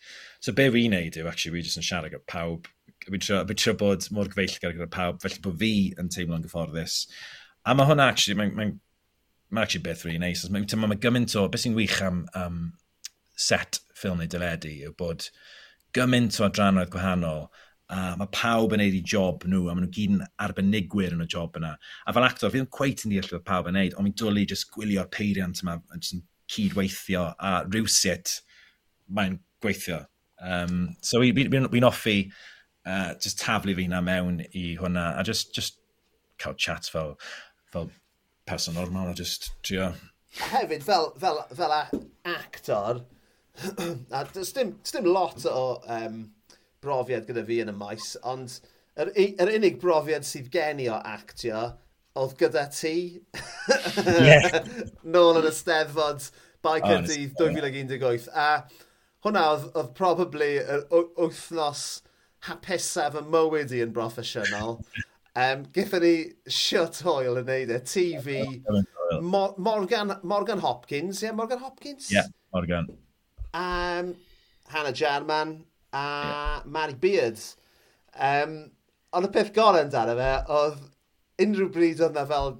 [0.44, 2.70] So be fi'n neud yw, actually, fi jyst yn siarad gyda pawb.
[3.06, 7.04] Fi'n trio, fi bod mor gyfeillgar gyda pawb, felly bod fi yn teimlo'n gyfforddus.
[7.66, 8.74] A mae hwnna, actually, mae'n mae,
[9.52, 10.46] mae actually beth rwy'n neis.
[10.50, 12.66] Mae, mae, mae gymaint o, beth sy'n wych am, am
[13.36, 15.30] set ffilm neu dyledu yw bod
[15.96, 17.48] gymaint o adrannoedd gwahanol–
[17.94, 21.22] a mae pawb yn neud i job nhw, a maen nhw gyd yn arbenigwyr yn
[21.22, 21.76] y job yna.
[22.06, 24.46] A fel actor, fi ddim cweith yn deall oedd pawb yn neud, ond mi'n dwlu
[24.50, 28.40] jyst gwylio'r peiriant yma, jyst yn cydweithio, a rhywsit
[29.14, 30.02] mae'n gweithio.
[30.42, 32.18] Um, so fi'n fi, fi, fi, offi
[32.90, 35.78] uh, just taflu fi na mewn i hwnna, a just, just
[36.42, 37.16] cael chat fel,
[37.72, 37.92] fel
[38.50, 39.94] person normal, a just trio...
[40.36, 41.72] Hefyd, fel, fel, fel
[42.26, 43.06] actor,
[43.62, 45.60] a, a, dim, a, a, a,
[45.96, 46.00] a,
[46.86, 48.60] brofiad gyda fi yn y maes, ond
[49.02, 51.68] yr, yr unig brofiad sydd gen i o actio
[52.16, 52.96] oedd gyda ti.
[54.24, 54.62] yeah.
[55.16, 56.30] Nôl yn y steddfod
[56.66, 58.30] by Cyrdydd 2018.
[58.32, 58.50] A
[59.26, 61.86] hwnna oedd, oedd probably yr wythnos
[62.48, 64.80] hapusaf y mywyd i yn broffesiynol.
[65.36, 66.16] Um, Githon ni
[66.48, 67.82] shut hoel yn neud e.
[67.84, 68.38] TV,
[69.20, 71.20] Morgan, Morgan Hopkins.
[71.20, 72.08] Ie, yeah, Morgan Hopkins?
[72.12, 72.88] Ie, yeah, Morgan.
[73.52, 74.14] Um,
[74.72, 75.58] Hannah Jarman,
[75.96, 76.62] a yeah.
[76.66, 77.56] Mary Beards.
[78.20, 78.58] Um,
[79.16, 80.80] ond y peth gorau amdano fe, oedd
[81.46, 82.56] unrhyw bryd oedd na fel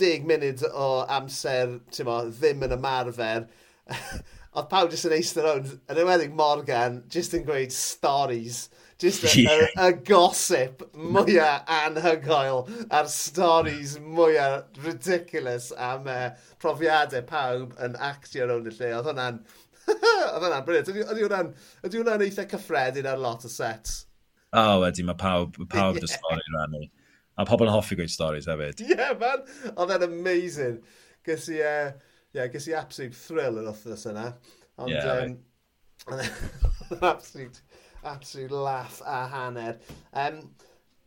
[0.00, 3.48] 10 munud o amser, ti'n mo, ddim yn ymarfer,
[4.56, 8.62] oedd pawb jyst yn eistedd rownd, yn ymwedig Morgan, jyst yn gweud stories,
[9.00, 9.66] jyst y, yeah.
[9.68, 12.64] y, y gosip mwyaf anhygoel
[12.96, 18.94] a'r stories mwyaf ridiculous am e, uh, profiadau pawb yn actio rownd y lle.
[18.98, 19.40] Oedd hwnna'n
[20.34, 20.88] Oedd hwnna'n bryd.
[20.92, 21.52] Ydy hwnna'n
[21.86, 24.04] ydy hwnna'n eitha cyffredin ar lot o sets?
[24.50, 26.10] O, oh, wedi, mae pawb, pawb yeah.
[26.10, 26.86] stori rannu.
[27.40, 28.82] A pobl yn hoffi gweud storis hefyd.
[28.84, 29.44] Ie, yeah, man.
[29.76, 30.80] Oedd e'n amazing.
[31.26, 34.26] Gys i, e, uh, yeah, gys i absolute thrill yr wythnos yna.
[34.80, 35.38] Ond, yeah, um,
[37.12, 37.62] absolute,
[38.02, 39.78] absolute laugh a hanner.
[40.12, 40.42] Um,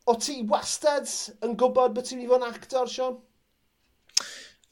[0.08, 1.10] o ti wastad
[1.46, 3.20] yn gwybod bod ti'n mynd i fod yn actor, Sean?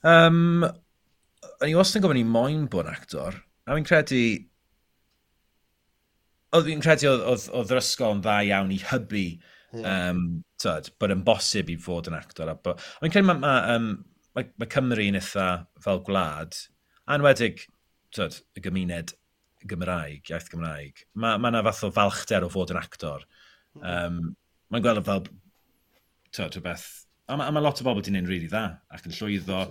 [0.08, 3.42] Um, o'n i wastad yn gwybod ni moyn bod yn actor.
[3.72, 4.22] A fi'n credu...
[6.52, 10.10] Oedd fi'n credu oedd, oedd, yr ysgol yn dda iawn i hybu yeah.
[10.12, 10.26] um,
[10.60, 12.52] tyd, bod yn bosib i fod yn actor.
[12.52, 12.82] A bod...
[13.00, 13.88] Ond credu mae ma, um,
[14.36, 15.48] ma, ma Cymru yn eitha
[15.86, 16.60] fel gwlad,
[17.16, 17.64] anwedig
[18.12, 19.16] tyd, y gymuned
[19.72, 23.24] Gymraeg, iaith Gymraeg, mae yna ma fath o falchder o fod yn actor.
[23.80, 24.34] Um,
[24.72, 25.24] Mae'n gweld fel,
[26.36, 26.90] tyd, rhywbeth
[27.32, 29.62] a mae ma lot o bobl wedi'n un rili really dda, ac yn llwyddo.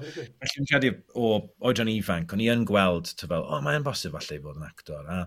[0.40, 1.32] Felly yn credu o
[1.68, 4.56] oedran ifanc, o'n i yn gweld, ty fel, o, oh, mae'n bosib falle i fod
[4.61, 5.20] yn actor, a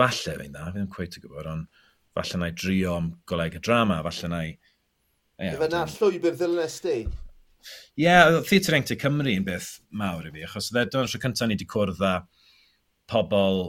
[0.00, 1.82] falle fe'n dda, fi'n cweith o gwybod, ond
[2.18, 4.52] falle na i drio am goleg y drama, falle na i...
[5.40, 6.96] Ie, fe na llwybr ddilnes di?
[7.00, 11.54] Ie, yeah, Theatr Engte Cymru yn beth mawr i fi, achos dyna'r tro cyntaf ni
[11.54, 12.14] wedi cwrdd â
[13.10, 13.62] pobl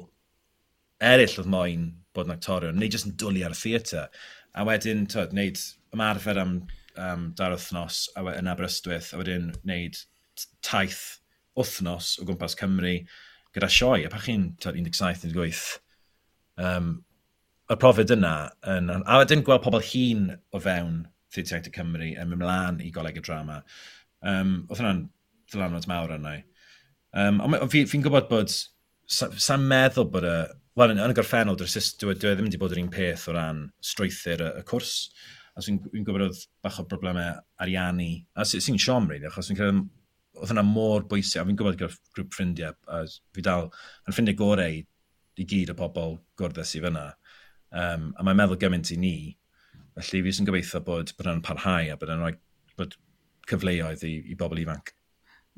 [1.01, 4.09] eraill oedd moyn bod yn actorion, neu jyst yn dwlu ar y theatr.
[4.57, 5.61] A wedyn, twyd, wneud
[5.95, 6.55] ymarfer am
[6.99, 9.99] um, dar wythnos yn Aberystwyth, a wedyn wneud
[10.65, 11.21] taith
[11.57, 12.97] wythnos o gwmpas Cymru
[13.55, 15.63] gyda sioe, a pa chi'n 17-18,
[16.63, 16.93] um,
[17.71, 18.35] y profyd yna,
[18.73, 22.91] yn, a wedyn gweld pobl hun o fewn Theatr Actor Cymru yn mynd mlaen i
[22.93, 23.61] goleg y drama.
[24.27, 25.05] Um, oedd hwnna'n
[25.51, 26.41] ddylanwad mawr arna i.
[27.17, 28.51] Um, ond fi'n fi gwybod bod,
[29.11, 30.35] sa'n sa meddwl bod y,
[30.79, 33.27] wel, yn, yn y gorffennol, dwi, dwi e, e ddim wedi bod yr un peth
[33.31, 34.93] o ran strwythyr y, y cwrs
[35.55, 39.83] a sy'n gwybod oedd bach o broblemau ariannu, a sy'n siom rhaid, achos fi'n credu
[40.39, 43.03] oedd hwnna mor bwysig, a fi'n gwybod gyda grŵp ffrindiau, a
[43.35, 43.67] fi dal
[44.07, 44.79] yn ffrindiau gorau
[45.41, 47.09] i gyd o bobl gwrddus i fyna.
[47.71, 49.15] Um, a mae'n meddwl gymaint i ni,
[49.97, 52.35] felly fi sy'n gobeithio bod bod yna'n parhau a bod yna'n rhoi
[52.79, 52.95] bod
[53.51, 54.93] cyfleoedd i, i bobl ifanc.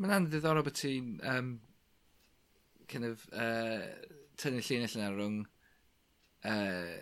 [0.01, 1.55] Mae'n ddiddorol bod ti'n um,
[2.89, 3.85] kind of, uh,
[4.41, 5.41] tynnu llun allan ar rhwng
[6.49, 6.95] uh,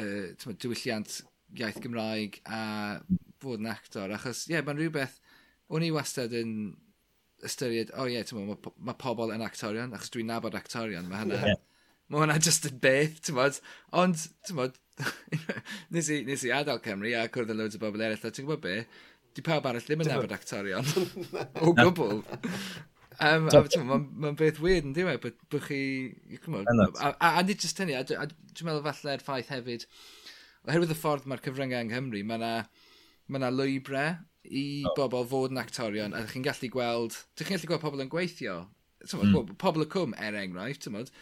[0.00, 1.20] uh, diwylliant
[1.58, 2.60] iaith Gymraeg a
[3.42, 4.12] fod yn actor.
[4.16, 5.18] Achos, ie, yeah, mae'n rhywbeth...
[5.70, 6.54] O'n i wastad yn
[7.46, 8.56] ystyried, o oh, ie, yeah, mae
[8.88, 11.42] ma, pobl yn actorion, achos dwi'n nabod actorion, mae hynna...
[11.52, 11.60] Yeah.
[12.10, 13.60] Mae hwnna just yn beth, ti'n bod?
[13.94, 14.78] Ond, ti'n bod,
[15.94, 18.48] nes, i, nes i adael Cymru a cwrdd yn loads o bobl eraill, a ti'n
[18.48, 18.80] gwybod be?
[19.38, 20.90] Di pawb arall ddim yn nabod actorion.
[21.62, 22.24] o gwbl.
[23.20, 25.80] Um, mae'n ma, ma beth weird yn diwedd, bod chi...
[26.34, 29.86] A, a, a nid jyst hynny, a, a dwi'n meddwl falle'r ffaith hefyd,
[30.68, 34.04] oherwydd y ffordd mae'r cyfryngau yng Nghymru, mae yna ma, na, ma lwybre
[34.44, 34.94] i oh.
[34.96, 38.62] bobl fod yn actorion, a chi'n gallu gweld, chi'n gallu gweld pobl yn gweithio.
[39.00, 39.54] Mm.
[39.60, 41.12] Pobl y cwm, er enghraifft, tymod,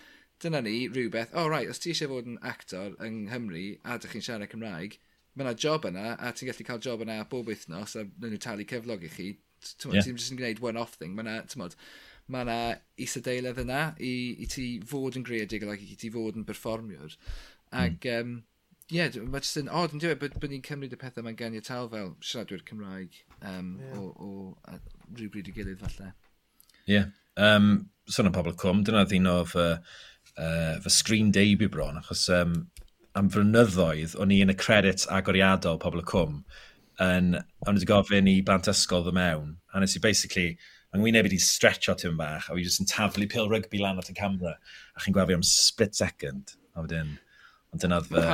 [0.43, 3.99] dyna ni rhywbeth, o oh, right, os ti eisiau fod yn actor yng Nghymru, a
[4.03, 4.99] dych chi'n siarad Cymraeg,
[5.35, 8.43] mae yna job yna, a ti'n gallu cael job yna bob wythnos, a nhw'n nhw
[8.43, 9.31] talu cyflog i chi.
[9.79, 10.07] Ti'n yeah.
[10.07, 11.15] just yn gwneud one-off thing.
[11.19, 11.71] Mae yna,
[12.31, 12.59] mae yna
[13.07, 14.13] isadeiledd yna i,
[14.43, 17.17] i ti fod yn greadigol ac i ti fod yn performiwr.
[17.79, 18.19] Ac mm.
[18.19, 18.37] um,
[18.89, 21.37] ie, yeah, mae jyst yn odd yn dweud bod, bod ni'n cymryd y pethau mae'n
[21.37, 23.99] ganiataol fel siaradwyr Cymraeg um, yeah.
[24.01, 24.79] o, o
[25.19, 26.13] rhywbryd i gilydd falle.
[26.87, 26.95] Ie.
[26.95, 27.11] Yeah.
[27.37, 29.67] Um, Son am pobl cwm, dyna ddyn o fy,
[30.41, 32.55] uh, fy screen debut bron, achos um,
[33.19, 36.39] am frynyddoedd o'n i yn y credit agoriadol pobl y cwm
[37.05, 37.35] yn,
[37.67, 40.55] o'n i wedi gofyn i blant ysgol fy mewn, a nes i basically,
[40.95, 44.09] yng Ngwyneb wedi stretcho tym bach, a fi jyst yn taflu pil rygbi lan at
[44.11, 44.57] y camera,
[44.97, 47.13] a chi'n gweld fi am split second, a wedyn,
[47.75, 48.25] ond dyna fy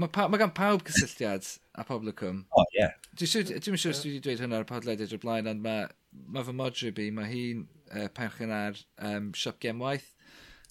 [0.00, 1.46] mae pa, ma gan pawb cysylltiad
[1.80, 2.44] a pobl y cwm.
[2.50, 2.80] O, oh, ie.
[2.80, 2.94] Yeah.
[3.16, 5.88] Dwi'n siŵr, os dwi wedi dweud hwnna ar y podlediad o'r blaen, ond mae
[6.34, 8.80] ma fy modryb bi, mae hi'n uh, penchyn ar
[9.10, 10.08] um, siop gemwaith.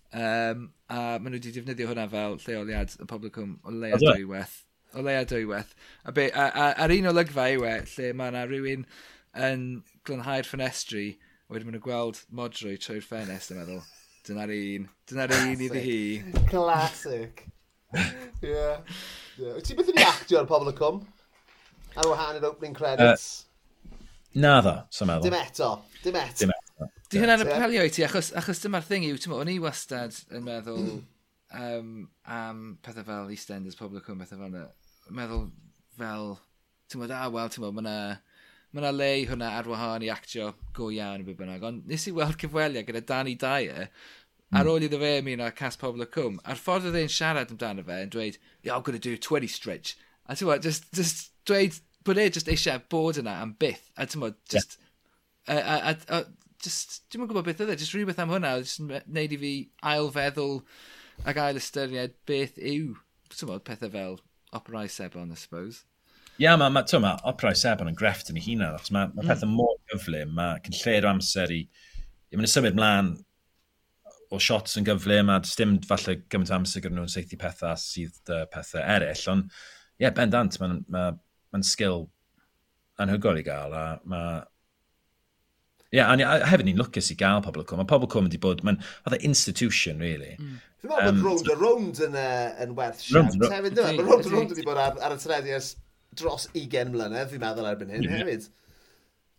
[0.09, 3.99] Um, a maen nhw wedi defnyddio hwnna fel lleoliad y pobl y cwm o leia
[3.99, 4.57] oh, dwyweth.
[4.97, 5.75] O leia dwyweth.
[6.03, 8.87] A be, a, a, ar un o lygfa i we, lle mae yna rhywun
[9.49, 9.67] yn
[10.09, 11.05] glynhau'r ffenestri,
[11.51, 13.85] wedyn maen nhw gweld modrwy trwy'r ffenest, yn meddwl.
[14.25, 14.89] Dyna'r un.
[15.09, 16.01] Dyna'r un iddi hi.
[16.49, 17.45] Classic.
[17.95, 18.65] Ie.
[19.65, 20.99] Ti beth yn i actio ar pobl y cwm?
[21.97, 23.29] Ar wahan i'r opening credits?
[23.41, 23.45] Uh,
[24.39, 25.25] Na ddo, sy'n meddwl.
[25.25, 25.69] Dim eto.
[26.03, 26.37] Dim eto.
[26.43, 26.89] Dim eto.
[27.09, 30.45] Di hynna'n apelio i ti, achos, achos dyma'r thing yw, ti'n o'n i wastad yn
[30.45, 30.83] meddwl
[31.57, 31.95] um,
[32.29, 34.67] am pethau fel EastEnders, pobl y cwm, pethau fel yna.
[35.17, 35.47] Meddwl
[35.97, 36.35] fel,
[36.91, 37.97] ti'n meddwl, ah, wel, ti'n meddwl, mae yna
[38.69, 42.13] mae yna le hwnna ar wahân i actio go iawn i bynnag, ond nes i
[42.13, 43.87] weld cyfweliad gyda Danny Dyer
[44.49, 44.57] Mm.
[44.57, 44.71] Ar hmm.
[44.73, 47.83] ôl iddo fe ymuno a Cas Pobl y Cwm, a'r ffordd oedd e'n siarad amdano
[47.85, 49.95] fe yn dweud, yeah, I'm going to do 20 stretch.
[50.25, 53.91] A ti'n bod, just, just dweud bod e just eisiau bod yna am byth.
[53.97, 54.79] A ti'n bod, just...
[54.79, 54.85] Yeah.
[55.49, 58.81] A, a, a, a just, dwi'n gwybod beth oedd e, just rhywbeth am hwnna, just
[58.81, 59.53] wneud i fi
[59.93, 60.57] ailfeddwl
[61.29, 62.97] ac ail ystyried beth yw,
[63.35, 64.19] ti'n bod, pethau fel
[64.55, 65.85] operau sebon, I suppose.
[66.39, 69.13] Ia, yeah, mae ma, ma, operau sebon yn grefft yn ei hunan, achos mae ma,
[69.13, 69.31] ma mm.
[69.31, 71.63] pethau mor gyflym, mae cyn lle'r amser i...
[72.33, 73.15] Mae'n symud mlaen
[74.29, 78.45] o shots yn gyflym a dim falle gymaint amser gyda nhw'n seithi pethau sydd uh,
[78.53, 81.09] pethau eraill, ond ie, yeah, bendant, mae'n ma,
[81.51, 82.05] ma sgil
[83.01, 84.39] anhygoel i gael a mae
[85.89, 87.79] Ie, yeah, a a hefyd ni'n lwcus i gael pobl cwm.
[87.81, 90.35] Mae pobl cwm wedi bod, mae'n fath institution, really.
[90.37, 90.59] Mm.
[90.83, 93.79] Fi'n meddwl bod round a round yn, uh, yn werth siarad hefyd.
[93.81, 95.71] Mae round a round wedi bod ar, ar y teledu ers
[96.21, 98.45] dros 20 mlynedd, fi'n meddwl erbyn hyn hefyd.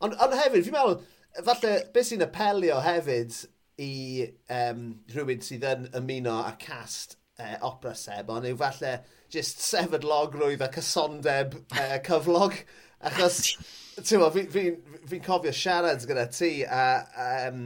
[0.02, 0.98] Ond on hefyd, fi'n meddwl,
[1.46, 3.38] falle, beth sy'n apelio hefyd
[3.80, 3.92] i
[4.52, 8.98] um, rhywun sydd yn ymuno a cast uh, opera sebon yw falle
[9.32, 12.56] just sefydlogrwydd a cysondeb uh, cyflog.
[13.08, 13.54] Achos,
[13.96, 17.62] ti'n fi'n fi, fi, fi cofio siarad gyda ti a, a um,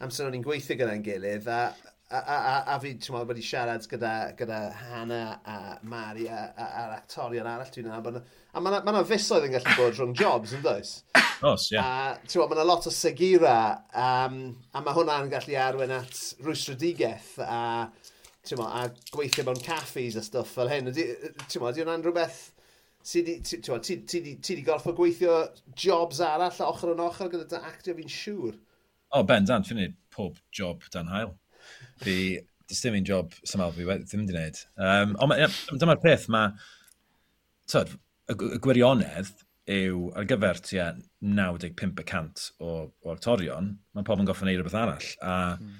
[0.00, 1.60] amser o'n i'n gweithio gyda'n gilydd a
[2.10, 5.56] a, a, a, a fi, ti'n meddwl, wedi siarad gyda, gyda Hannah a
[5.86, 8.20] Mari a, a'r actorion arall dwi'n nabod.
[8.20, 10.92] A mae yna ma fusoedd yn gallu bod rhwng jobs, yn dweud?
[11.46, 11.76] Os, ie.
[11.76, 11.86] Yeah.
[11.86, 13.56] A ti'n meddwl, mae yna lot o segira,
[14.04, 14.40] um,
[14.74, 17.60] a mae hwnna'n gallu arwen at rwysredigaeth a,
[18.46, 20.90] ti'n a gweithio mewn caffis a stwff fel hyn.
[20.90, 22.48] Ti'n meddwl, di'n rhywbeth
[23.06, 25.36] ti wedi gorfod gweithio
[25.78, 28.58] jobs arall ochr yn ochr gyda dy actio fi'n siŵr.
[29.16, 31.32] O, ben, dan, fi'n pob job dan hael
[32.04, 32.16] fi,
[32.70, 34.62] dys dim un job symal fi ddim wedi gwneud.
[34.78, 36.52] Um, ond dyma'r peth mae,
[37.70, 37.94] tyd,
[38.30, 39.32] y gwirionedd
[39.70, 40.88] yw ar gyfer tua
[41.22, 45.08] 95% o, o actorion, mae pobl yn goffa neud rhywbeth arall.
[45.22, 45.74] A mm.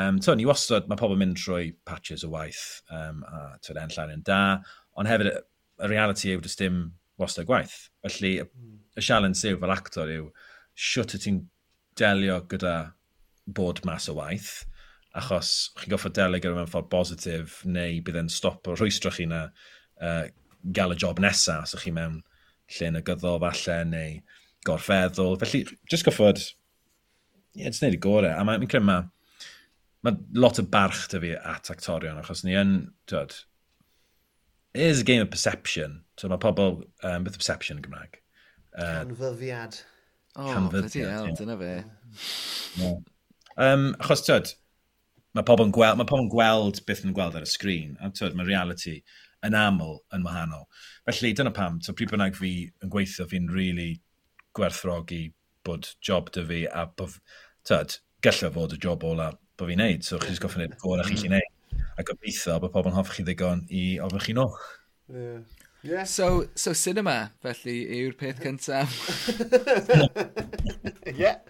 [0.00, 3.80] um, tyd, ni wastad, mae pobl yn mynd trwy patches o waith um, a tyd
[3.82, 4.42] enll ar yn da,
[4.98, 6.82] ond hefyd y reality yw dys dim
[7.20, 7.88] wastad gwaith.
[8.04, 8.76] Felly, mm.
[8.98, 10.28] y sialens yw fel actor yw,
[10.78, 11.40] siwt y ti'n
[11.98, 12.76] delio gyda
[13.46, 14.62] bod mas o waith,
[15.18, 19.26] achos chi'n goffa goffod delegio mewn ffordd bositif neu bydd e'n stop o rhwystro chi
[19.28, 19.44] na
[20.00, 20.24] uh,
[20.62, 22.20] gael y job nesaf, so chi mewn
[22.72, 24.18] lle yn y gyddo falle neu
[24.66, 25.38] gorfeddwl.
[25.42, 28.32] Felly, jyst goffod, ie, yeah, jyst neud i gorau.
[28.32, 28.98] A mae'n credu ma,
[30.06, 32.76] mae lot o barch dy fi at actorion, achos ni yn,
[33.10, 33.36] dod,
[34.72, 36.00] it is a game of perception.
[36.16, 38.20] So mae pobl, um, beth perception yn Gymraeg?
[38.72, 39.82] Uh, canfyddiad.
[40.36, 41.72] Oh, canfyddiad, dyna fe.
[42.80, 43.00] Yeah.
[43.60, 44.54] Um, achos, dod,
[45.36, 48.10] mae pobl yn gweld, mae pobl yn gweld beth yn gweld ar y sgrin, a
[48.12, 48.98] tyd, mae reality
[49.46, 50.66] yn aml yn wahanol.
[51.08, 52.52] Felly, dyna pam, so pryd bynnag fi
[52.84, 53.94] yn gweithio, fi'n really
[54.56, 55.24] gwerthrogi
[55.66, 57.16] bod job dy fi a bod,
[57.68, 61.18] tyd, gallai fod y job ola bod fi'n neud, so chi'n goffi'n neud gorau chi
[61.24, 61.50] chi'n neud.
[61.98, 64.54] A gobeithio bod pobl yn hoffi chi ddigon i ofyn chi nôl.
[65.12, 65.42] Yeah.
[65.82, 66.04] Yeah.
[66.04, 68.92] So, so cinema, felly, yw'r peth cyntaf.
[71.10, 71.40] Ie, yeah.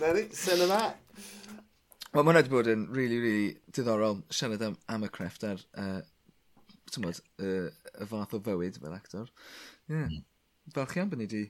[0.00, 0.80] na ni, cinema.
[2.16, 5.08] Wel, mae hwnna wedi bod yn rili, really, rili really diddorol siarad am, am y
[5.12, 5.98] crefft ar uh,
[6.88, 9.26] tymod, uh, y fath o fywyd fel actor.
[9.90, 9.98] Ie.
[9.98, 10.06] Yeah.
[10.14, 10.22] Mm.
[10.72, 11.42] Falch iawn bod ni wedi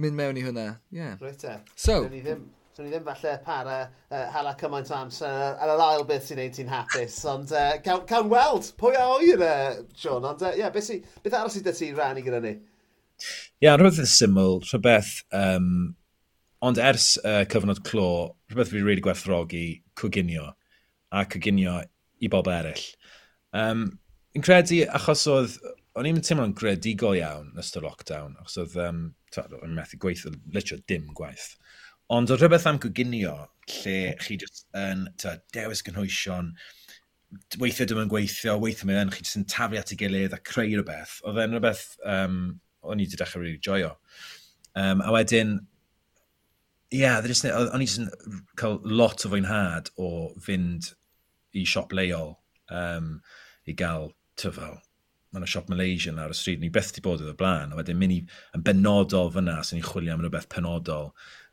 [0.00, 0.64] mynd mewn i hwnna.
[0.88, 1.02] Ie.
[1.02, 1.20] Yeah.
[1.20, 1.58] Rwyt e.
[1.74, 1.98] So...
[2.08, 2.46] Ni ddim,
[2.78, 6.40] dyn ni ddim falle para uh, hala cymaint o amser ar yr ail beth sy'n
[6.40, 7.20] neud ti'n hapus.
[7.34, 10.24] Ond uh, cawn, cawn weld pwy a oer, uh, John.
[10.32, 12.56] Ond ie, uh, yeah, beth, sy, beth aros sydd ti rannu gyda ni?
[12.56, 15.90] Ie, yeah, rhywbeth yn syml, rhywbeth um,
[16.66, 20.50] Ond ers uh, cyfnod clo, rhywbeth fi'n really gwerthrogi, coginio,
[21.10, 21.78] a coginio
[22.20, 22.82] i bob eraill.
[23.56, 23.86] Um,
[24.36, 25.56] yn credu, achos oedd,
[25.96, 29.06] o'n i'n teimlo'n gredigol iawn yn ystod lockdown, achos oedd, um,
[29.40, 31.54] o'n methu gweithio, litio dim gwaith.
[32.12, 33.34] Ond oedd rhywbeth am coginio,
[33.70, 36.52] lle chi jyst yn ta, dewis gynhwysion,
[37.62, 40.68] weithio dim yn gweithio, weithio mewn, chi jyst yn taflu at ei gilydd a creu
[40.74, 41.20] rhywbeth.
[41.24, 42.40] Oedd e'n rhywbeth um,
[42.84, 43.94] o'n i wedi dechrau really joio.
[44.78, 45.56] Um, a wedyn,
[46.90, 48.08] E yeah, o'n i jyst yn
[48.58, 50.08] cael lot o fwynhad o
[50.42, 50.88] fynd
[51.54, 52.32] i siop leol
[52.74, 53.12] um,
[53.70, 54.10] i gael
[54.40, 54.74] tyfel.
[55.30, 58.16] Mae'n siop Malaysian ar y stryd, ni beth wedi bod iddo blaen, a wedyn mynd
[58.16, 58.18] i
[58.58, 61.12] yn benodol fyna, sy'n ni'n chwilio am rhywbeth penodol.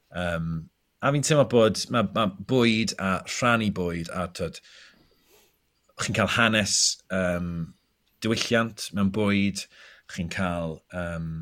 [0.10, 0.52] Um,
[1.06, 4.58] a fi'n teimlo bod mae ma bwyd a rhannu bwyd a tyd,
[6.02, 6.80] chi'n cael hanes
[7.14, 7.76] um,
[8.26, 9.68] diwylliant mewn bwyd,
[10.16, 11.34] chi'n cael um,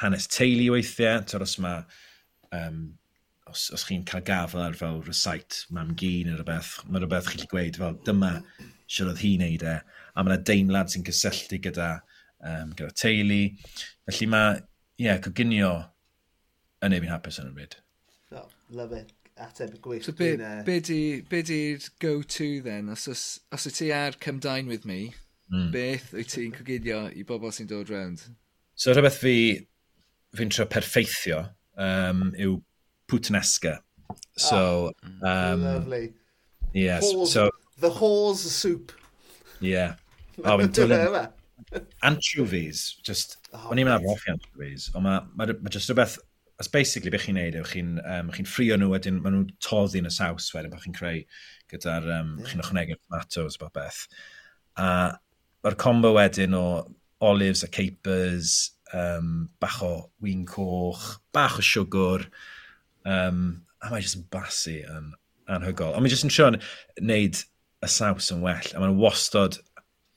[0.00, 1.84] hanes teulu weithiau, tyd os mae
[2.56, 2.86] um,
[3.50, 7.50] os, os chi'n cael gafel ar fel recite mam gyn neu rhywbeth, mae rhywbeth chi'n
[7.50, 9.76] gweud fel dyma sy'n oedd hi'n neud e.
[10.14, 11.90] A mae yna deimlad sy'n cysylltu gyda,
[12.52, 13.42] um, gyda teulu.
[14.08, 14.56] Felly mae,
[14.96, 15.74] ie, yeah, coginio
[16.84, 17.78] yn ei fi'n hapus yn y byd.
[18.36, 19.12] Oh, love it.
[19.36, 20.06] Ateb gwych.
[20.06, 20.62] So be, uh...
[20.64, 22.88] be di'r go-to then?
[22.88, 25.12] Os, os, os y ti ar come dine with me,
[25.52, 25.68] mm.
[25.74, 28.24] beth wyt ti'n coginio i bobl sy'n dod round?
[28.74, 29.36] So rhywbeth fi,
[30.36, 31.44] fi'n trio perfeithio
[31.76, 32.56] um, yw
[33.08, 33.78] Putanesca.
[34.10, 34.14] Ah.
[34.36, 34.92] So,
[35.22, 36.12] oh, um, lovely.
[36.72, 37.12] Yes.
[37.12, 38.92] Hors, so the whore's soup.
[39.60, 39.94] Yeah.
[40.44, 41.30] Oh, yn dilyn.
[42.04, 46.18] anchovies, just, oh, o'n i'n mynd ar anchovies, ond mae ma, ma just rhywbeth,
[46.60, 50.00] as basically beth chi'n neud yw, chi'n um, chi ffrio nhw, wedyn maen nhw'n toddi
[50.02, 51.22] yn y saws wedyn, bod chi'n creu
[51.72, 52.50] gyda'r, um, yeah.
[52.50, 54.02] chi'n ychwanegu tomatoes, bod beth.
[54.80, 54.88] A
[55.64, 56.66] mae'r combo wedyn o
[57.24, 59.92] olives a capers, um, bach o
[60.24, 62.28] wyn coch, bach o siwgr,
[63.06, 63.44] Um,
[63.82, 65.12] a mae'n jyst yn basu yn
[65.52, 65.94] anhygol.
[65.94, 66.60] A mae'n jyst yn sio'n
[67.06, 67.40] neud
[67.84, 69.60] y saws yn well, a mae'n wastod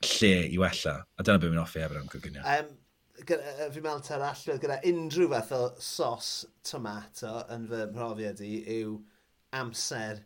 [0.05, 0.99] lle i wella.
[1.17, 2.43] A dyna beth mi'n offi efo'r amgylgynio.
[2.55, 2.71] Um,
[3.19, 6.31] fi'n meddwl ta'r allwedd gyda unrhyw fath o sos
[6.65, 8.95] tomato yn fy mhrofiad i yw
[9.59, 10.23] amser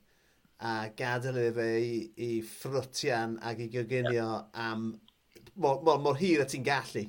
[0.64, 1.96] a gadael i fe i,
[2.28, 4.70] i ffrwtian ac i gyginio yeah.
[4.70, 4.86] am
[5.56, 7.08] mor, mor, mor hir y ti'n gallu.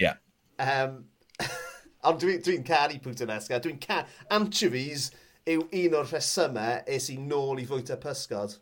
[0.00, 0.18] Yeah.
[0.58, 1.04] Um,
[2.08, 3.60] Ond dwi'n dwi, caru pwtanesca.
[3.62, 4.08] Dwi'n caru...
[4.34, 5.10] Anchovies
[5.50, 8.56] yw un o'r rhesymau es i nôl i fwyta pysgod.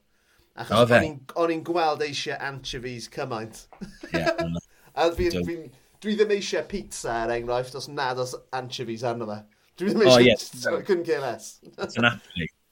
[0.60, 3.64] Achos o'n i'n gweld eisiau anchovies cymaint.
[4.12, 4.44] Yeah,
[5.00, 5.56] a fi, fi,
[6.04, 9.40] dwi ddim eisiau pizza er enghraifft os nad os anchovies arno fe.
[9.80, 10.16] Dwi ddim eisiau...
[10.18, 10.48] Oh, yes.
[10.52, 10.84] So, no.
[10.84, 11.60] couldn't care less.
[11.78, 12.20] It's an.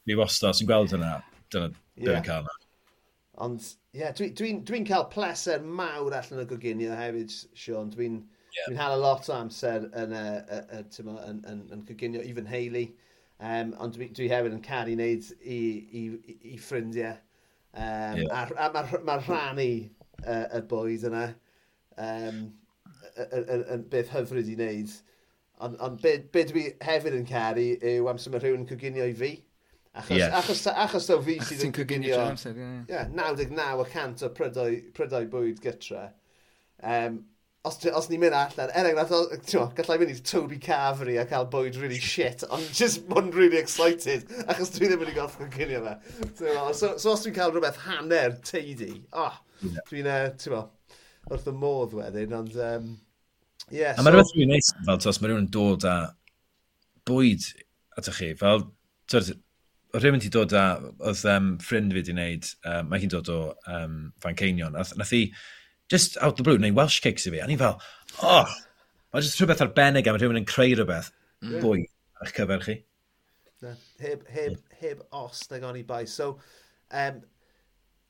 [0.09, 1.19] Mi wastad, sy'n gweld hynna.
[1.53, 2.25] Dyna, yeah.
[2.25, 2.57] cael yna.
[3.45, 3.65] Ond,
[3.95, 7.93] ie, yeah, dwi'n dwi, dwi, dwi cael pleser mawr allan o goginio hefyd, Sean.
[7.95, 8.27] Dwi'n
[8.59, 8.69] yeah.
[8.69, 12.45] dwi'n hala lot o amser yn, uh, uh, uh, yn, yn, yn coginio i fy
[12.47, 12.85] nheulu.
[13.39, 17.19] Um, ond dwi, dwi hefyd yn caru wneud i, i, i i ffrindiau.
[17.73, 18.33] Um, yeah.
[18.35, 19.69] A, a mae'r ma rhannu
[20.25, 21.27] uh, y bwyd yna
[22.03, 22.41] um,
[23.29, 24.97] yn beth hyfryd i wneud.
[25.59, 29.07] Ond on, on be, be dwi hefyd yn caru yw amser mae rhywun yn coginio
[29.07, 29.33] i fi.
[29.99, 30.35] Achos, yeah.
[30.39, 32.19] achos, achos o fi sydd yn coginio...
[32.23, 32.67] Achos ti'n coginio amser, ie.
[32.91, 33.09] Yeah, yeah.
[33.15, 36.05] yeah, 99% o prydau, prydau bwyd gytra.
[36.79, 37.25] Um,
[37.69, 41.79] os, os ni'n mynd allan, er enghraifft, gallai mynd i Toby Cafri a cael bwyd
[41.81, 45.97] really shit, ond just one really excited, achos dwi ddim wedi gorffen cynio fe.
[46.41, 49.37] So, so os dwi'n cael rhywbeth hanner teidi, oh,
[49.91, 50.65] dwi'n, uh,
[51.29, 52.95] wrth y modd wedyn, ond, um,
[53.71, 54.07] yeah, a so...
[54.07, 55.99] mae rhywbeth rwy'n neis, fel tos, mae rhywun yn dod â
[57.09, 57.45] bwyd
[58.01, 58.65] atoch chi, fel,
[59.13, 59.35] oedd
[59.97, 60.65] rhywun ti dod â,
[60.99, 63.39] oedd um, ffrind fi wedi wneud, um, mae hi'n dod o
[63.73, 65.27] um, Fanceinion, nath, nath hi,
[65.89, 67.41] just out the blue, neu Welsh cakes i fi.
[67.45, 67.81] A ni fel,
[68.23, 68.59] oh,
[69.13, 71.61] mae jyst rhywbeth arbennig am rhywun yn creu rhywbeth Yeah.
[71.63, 71.85] fwy
[72.19, 72.77] ar eich cyfer chi.
[73.63, 73.75] Yeah.
[74.01, 76.05] heb, heb, heb os na goni bai.
[76.05, 76.39] So,
[76.91, 77.21] um,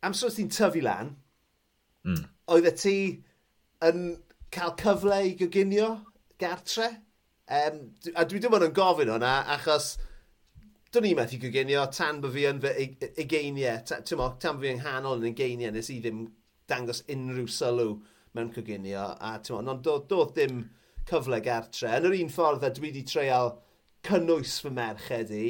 [0.05, 1.15] amser ti'n tyfu lan,
[2.09, 2.23] mm.
[2.55, 2.97] oedd y ti
[3.85, 4.07] yn
[4.55, 5.91] cael cyfle i gyginio
[6.41, 6.89] gartre?
[7.49, 7.81] Um,
[8.15, 9.95] a dwi ddim yn gofyn hwnna, achos
[10.93, 12.89] dwi'n i methu gyginio tan bod fi yn fy
[13.25, 16.25] egeiniau, tan bod fi yng nghanol yn egeiniau nes i ddim
[16.71, 17.97] dangos unrhyw sylw
[18.37, 19.07] mewn coginio.
[19.21, 20.63] A ti'n ond doedd do ddim
[21.09, 21.97] cyfle gartre.
[21.97, 23.55] Yn yr un ffordd a dwi wedi treial
[24.07, 25.49] cynnwys fy merched i,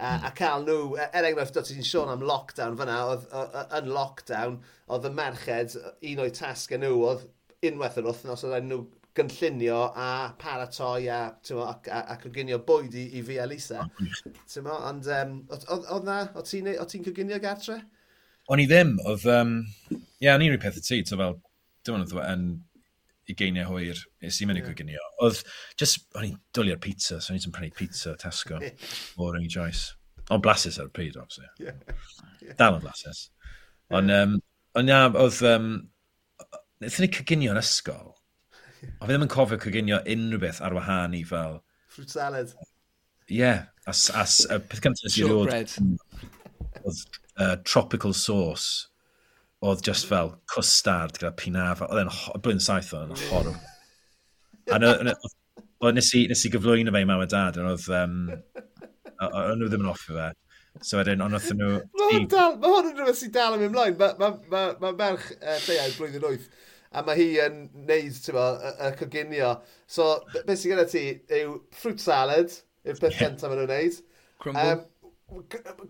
[0.00, 0.26] a, hmm.
[0.28, 3.26] a cael nhw, e, er enghraifft o ti'n sôn am lockdown fyna, oedd
[3.80, 4.56] yn lockdown,
[4.88, 5.76] oedd y merched,
[6.12, 7.28] un o'i tasg e nhw, oedd
[7.70, 8.80] unwaith yr wythnos, oedd e nhw
[9.18, 10.08] gynllunio a
[10.38, 13.86] paratoi a, mo, a, a, a coginio bwyd i, i fi a Lisa.
[14.62, 17.80] Mo, ond um, oedd na, o ti'n ti coginio gartre?
[18.50, 19.54] o'n i ddim, oedd, um,
[19.92, 21.38] ie, yeah, o'n i'n rhyw peth y ti, so fel,
[21.86, 22.44] dim ond yn
[23.30, 25.02] i geiniau hwyr, nes i'n mynd i coginio.
[25.24, 25.42] Oedd,
[25.78, 28.58] just, o'n i'n dwlu ar pizza, so o'n i'n prynu pizza Tesco,
[29.22, 29.94] o'r yng Joyce.
[30.34, 31.46] Ond blasus ar y pryd, obviously.
[31.62, 31.78] Yeah.
[32.42, 32.56] yeah.
[32.58, 33.28] Dal yn blasus.
[33.94, 34.36] Ond, um,
[34.78, 35.70] on, ia, oedd, um,
[36.80, 38.12] wnaethon ni coginio yn ysgol,
[38.80, 41.60] a fi ddim yn cofio coginio unrhyw beth ar wahân i fel...
[41.90, 42.54] Fruit salad.
[43.30, 45.78] Ie, yeah, as, as, y peth cyntaf sy'n rhywbeth
[46.80, 47.00] oedd
[47.40, 48.86] uh, tropical sauce
[49.60, 51.82] oedd just fel custard gyda pinaf.
[51.84, 53.56] Oedd e'n blyn saith o'n horror.
[54.70, 54.78] a
[55.96, 57.90] nes i, nes i gyflwyno fe i mam a dad, ond oedd...
[57.96, 58.22] Um,
[59.20, 60.30] o'n nhw ddim yn offi fe.
[60.86, 61.76] So wedyn, ond oedd nhw...
[62.00, 63.98] Mae hwn yn rhywbeth sy'n dal am ymlaen.
[64.00, 66.50] Mae ma, ma, ma merch uh, lleuau blwyddyn 8
[66.90, 69.50] a mae hi yn neud, ti'n bo, y coginio.
[69.90, 71.04] So, beth sy'n gyda ti
[71.40, 72.54] yw fruit salad,
[72.86, 73.28] yw'r peth yeah.
[73.28, 74.00] cyntaf maen nhw'n neud.
[74.42, 74.72] Crumble.
[74.72, 74.86] Um,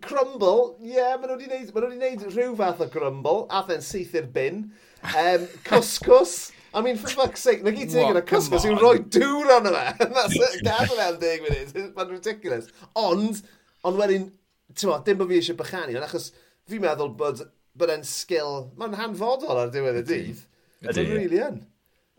[0.01, 3.81] Crumble, ie, yeah, maen nhw wedi neud, ma gwneud rhyw fath o crumble, a then
[3.85, 4.67] syth i'r bin.
[5.01, 9.55] Um, cuscus, I mean, for fuck's sake, na gyd ti gyda cuscus yw'n rhoi dŵr
[9.57, 10.05] arno fe.
[10.17, 12.69] That's it, gadael fe am 10 munud, mae'n ridiculous.
[13.01, 13.41] Ond,
[13.87, 14.29] ond wedyn,
[14.77, 16.29] ti'n dim bod fi eisiau bychanu, ond achos
[16.69, 17.41] fi'n meddwl bod,
[17.77, 20.45] bod e'n sgil, mae'n hanfodol ar diwedd y dydd.
[20.85, 20.93] Ydy.
[20.93, 21.07] Ydy.
[21.15, 21.63] Really yn.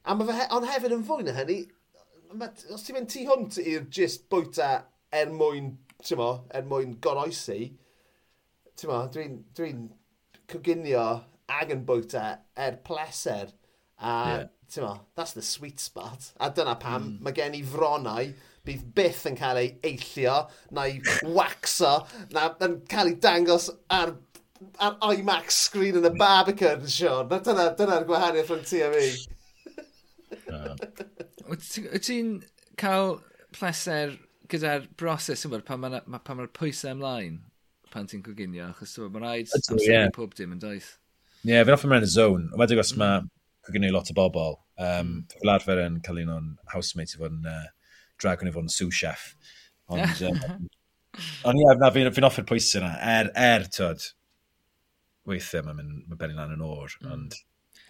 [0.03, 1.61] A mae fe, he, ond hefyd yn fwy na hynny,
[2.73, 4.73] os ti'n mynd tu hwnt i'r gist bwyta
[5.13, 7.73] er mwyn ti'n mo, er mwyn goroesi,
[8.79, 9.73] ti'n mo, dwi'n dwi,
[10.51, 11.07] coginio
[11.53, 12.27] ag yn bwyta
[12.59, 13.53] er pleser.
[14.03, 14.47] A, yeah.
[14.73, 16.33] ti'n mo, that's the sweet spot.
[16.41, 17.21] A dyna pam mm.
[17.23, 18.33] mae gen i fronau
[18.67, 20.37] bydd byth yn cael ei eillio,
[20.75, 21.01] neu
[21.39, 21.95] waxo,
[22.35, 24.17] na yn cael ei dangos ar
[24.79, 27.31] ar IMAX screen yn y Barbican, Sean.
[27.31, 29.07] Dyna'r dyna gwahaniaeth rhwng ti a fi.
[31.51, 32.37] Wyt ti'n
[32.81, 33.17] cael
[33.53, 34.15] pleser
[34.53, 37.41] gyda'r broses yma pan mae'r ma, ma pwysau ymlaen
[37.93, 40.11] pan ti'n coginio, achos mae'n rhaid amser yeah.
[40.17, 40.95] pob dim yn doeth.
[41.43, 42.49] Ie, yeah, fe'n offer mewn y zone.
[42.61, 43.03] Wedi os mm.
[43.03, 45.19] mae coginio lot o bobl, um, mm.
[45.35, 47.69] fel arfer yn cael un o'n housemate i fod yn uh,
[48.23, 49.29] dragon i fod yn sous chef.
[49.93, 50.67] Ond, um,
[51.51, 52.93] ond ie, yeah, fi'n fi offer pwysau yna.
[53.19, 54.09] Er, er, tyd,
[55.29, 57.13] weithiau mae'n mynd, mae'n benni lan yn o'r, mm.
[57.17, 57.39] ond...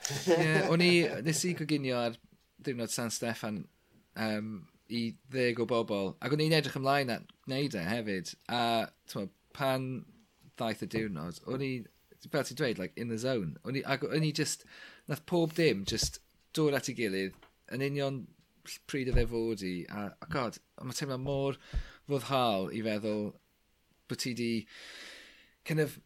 [0.02, 0.92] Ie, yeah, o'n i,
[1.22, 2.18] nes i coginio ar
[2.62, 3.62] diwrnod San Steffan,
[4.18, 4.54] um,
[4.92, 6.12] i ddeg o bobl.
[6.22, 8.34] Ac o'n i'n edrych ymlaen at wneud e hefyd.
[8.52, 8.62] A
[9.10, 9.26] twa,
[9.56, 9.88] pan
[10.58, 11.72] ddaeth y diwrnod, o'n i,
[12.28, 13.56] fel ti'n dweud, like, in the zone.
[13.64, 14.66] O'n i, ac o'n i just,
[15.08, 16.20] nath pob dim just
[16.56, 17.36] dod at ei gilydd
[17.72, 18.22] yn union
[18.90, 19.74] pryd o e fod i.
[19.90, 21.58] A, a god, mae'n teimlo mor
[22.10, 23.30] foddhaol i feddwl
[24.10, 24.52] bod ti di
[25.64, 25.98] kind of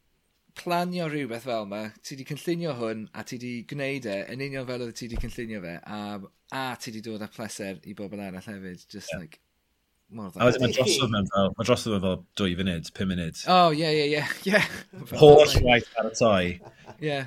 [0.56, 4.68] planio rhywbeth fel yma, ti wedi cynllunio hwn a ti wedi gwneud e yn union
[4.68, 5.98] fel oedd ti wedi cynllunio fe a,
[6.52, 9.22] a ti wedi dod â pleser i bobl arall hefyd, just yeah.
[9.22, 9.40] like,
[10.08, 10.42] mor dda.
[10.42, 13.42] A wedyn mae drosodd mewn fel, mae drosodd mewn fel dwy funud, pum munud.
[13.52, 14.24] Oh, ie, ie, ie.
[14.52, 14.62] ie.
[15.20, 16.54] Holl waith ar y toi.
[17.02, 17.20] Ie.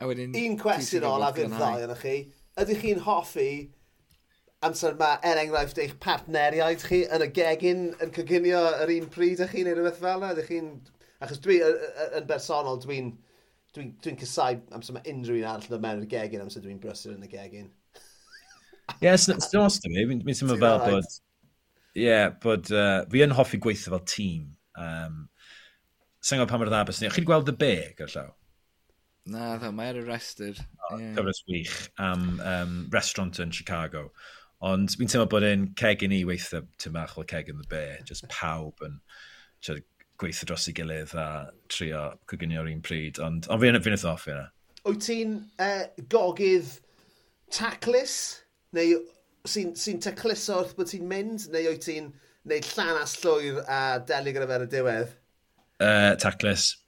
[0.00, 0.34] A wedyn...
[0.40, 2.18] Un cwestiwn ôl a fydd ddau yn chi.
[2.60, 3.48] Ydych chi'n hoffi
[4.64, 9.42] amser mae er enghraifft, eich partneriaid chi yn y gegin yn coginio yr un pryd
[9.44, 10.32] ych chi neu rhywbeth fel yna?
[10.34, 10.70] Ydych chi'n
[11.24, 13.12] Achos dwi, yn bersonol, dwi'n
[13.74, 17.16] dwi, dwi cysau amser mae unrhyw un arall yn mewn i'r gegin amser dwi'n brysur
[17.16, 17.70] yn y gegin.
[19.00, 20.04] Ie, yeah, it's nice to me.
[20.10, 21.08] Mi'n teimlo fel bod...
[21.94, 22.68] Ie, yeah, bod...
[22.68, 24.50] Uh, fi yn hoffi gweithio fel tîm.
[24.76, 25.22] Um,
[26.24, 27.08] Sa'n gwybod pa mae'r ddabas ni.
[27.12, 28.30] Chi'n gweld y be, gyrllaw?
[29.32, 30.56] Na, dda, mae'r restr.
[30.90, 31.12] Oh, yeah.
[31.16, 34.06] Cyfres wych am um, restaurant yn Chicago.
[34.64, 38.00] Ond fi'n teimlo bod e'n ceg i ni weithio tymach o ceg yn the bear.
[38.08, 39.00] Just pawb yn
[40.24, 41.28] gweithio dros ei gilydd a
[41.70, 44.46] trio coginio ar un pryd, ond on, fi'n fi eitha hoffi yna.
[44.84, 46.70] Wyt ti'n uh, gogydd
[47.54, 48.16] taclus,
[48.76, 48.98] neu
[49.48, 52.08] sy'n sy tacluso wrth bod ti'n mynd, neu wyt ti'n
[52.48, 55.14] neud llan a llwyr a delio gyda fer y diwedd?
[55.82, 56.72] Uh, taclus.
[56.74, 56.80] Ie,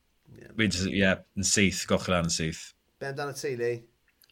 [0.57, 0.89] Yeah.
[0.91, 2.72] Yeah, yn syth, goch lan yn syth.
[2.99, 3.78] Be amdano ti, Lee?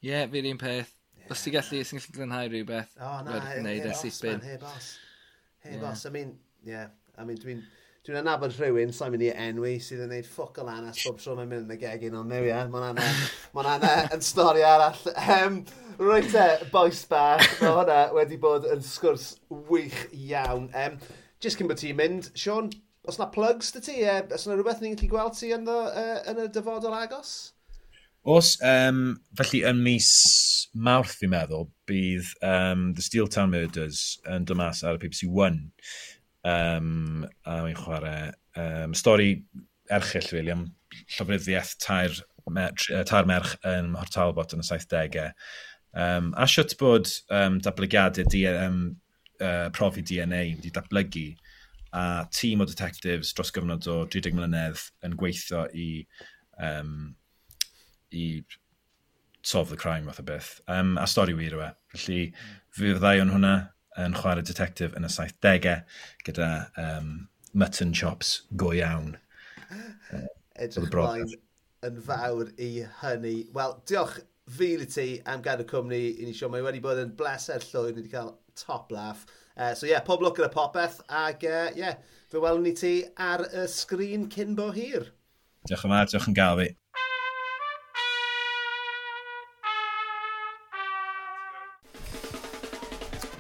[0.01, 0.91] Ie, yeah, fi'r un peth.
[1.19, 1.31] Yeah.
[1.31, 2.97] Os ti'n gallu, os ti'n gallu glanhau rhywbeth.
[2.99, 4.89] O, oh, na, heb he, boss, man, heb os.
[5.63, 5.83] Heb yeah.
[5.85, 6.35] boss, I mean,
[6.67, 7.63] yeah, I mean, dwi'n...
[7.63, 10.99] Mean, Dwi'n anabod rhywun, sa'n mynd i enwi, sydd yn gwneud ffwc o lan as
[11.07, 13.07] bob tro mae'n mynd yn y gegin, ond new ie, mae'n anna,
[13.57, 14.99] mae'n anna yn stori arall.
[15.39, 15.55] Um,
[15.97, 16.43] Rwy'n te,
[16.75, 19.39] boes bach, mae hwnna wedi bod yn sgwrs
[19.71, 20.67] wych iawn.
[20.77, 20.99] Um,
[21.41, 22.69] just cyn bod ti'n mynd, Sean,
[23.09, 25.79] os yna plugs dy ti, e, os yna rhywbeth ni'n gallu gweld ti yn, the,
[26.03, 27.33] uh, yn y dyfodol agos?
[28.35, 30.11] Os, um, felly yn mis
[30.77, 35.71] mawrth fi'n meddwl, bydd um, The Steel Town Murders yn dymas ar y BBC One.
[36.45, 39.31] Um, a mae'n chwarae um, stori
[39.93, 40.67] erchill, really, am
[41.17, 42.19] llofruddiaeth tair,
[42.51, 42.75] mer,
[43.09, 45.31] tair merch yn Hortalbot yn y 70au.
[45.95, 48.79] Um, a siwt bod um, datblygiadau um,
[49.41, 51.29] uh, profi DNA wedi datblygu
[51.95, 55.89] a tîm o detectives dros gyfnod o 30 mlynedd yn gweithio i,
[56.59, 57.15] um,
[58.11, 58.43] i
[59.47, 60.61] solve the crime fath o beth.
[60.67, 61.71] Um, a stori wir yw e.
[61.95, 62.19] Felly,
[62.75, 63.55] fi fyddai o'n hwnna
[64.01, 65.79] yn chwarae detective yn y 70au
[66.27, 67.11] gyda um,
[67.55, 69.17] mutton chops go iawn.
[69.71, 70.27] Ah,
[70.67, 71.35] edrych mlaen
[71.85, 72.71] yn fawr i
[73.01, 73.37] hynny.
[73.55, 74.19] Wel, diolch
[74.59, 76.51] fil i ti am gadw cwmni i ni sio.
[76.53, 79.25] Mae wedi bod yn bleser llwyr, ni wedi cael top laff.
[79.55, 82.75] Uh, so ie, yeah, pob lwc gyda popeth, ac ie, uh, yeah, fe welwn ni
[82.79, 85.13] ti ar y sgrin cyn bo hir.
[85.69, 86.73] Diolch yn fawr, diolch yn gael fi.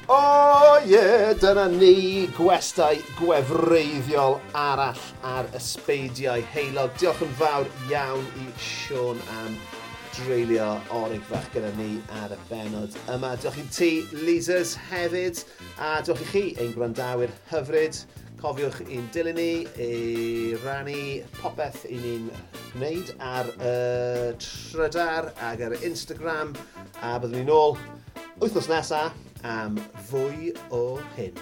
[0.07, 6.93] O oh, ie, yeah, dyna ni gwestau gwefreiddiol arall ar ysbeidiau heilog.
[7.01, 9.57] Diolch yn fawr iawn i Sean am
[10.19, 11.89] dreulio orig fach gyda ni
[12.21, 13.33] ar y benod yma.
[13.41, 13.91] Diolch i ti,
[14.27, 15.41] Leasers, hefyd.
[15.81, 18.05] A diolch i chi, ein gwrandawyr hyfryd.
[18.45, 19.51] Cofiwch i'n dilyn ni,
[19.81, 22.29] i rannu popeth i ni'n
[22.75, 23.77] gwneud ar y
[24.37, 26.53] trydar ac ar Instagram.
[27.01, 27.79] A byddwn ni'n ôl
[28.43, 29.77] wythnos nesaf am
[30.09, 31.37] fwy o hyn.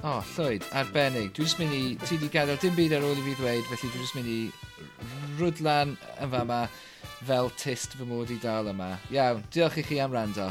[0.00, 1.32] O, oh, llwyd, arbennig.
[1.36, 1.82] Dwi'n jyst mynd i...
[2.00, 4.40] Ti wedi gadael dim byd ar ôl i fi ddweud, felly dwi'n jyst mynd i
[5.40, 6.62] rwdlan yn fama
[7.26, 8.94] fel tist fy mod i dal yma.
[9.12, 10.48] Iawn, diolch i chi am rando.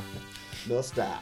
[0.69, 1.13] Nos da.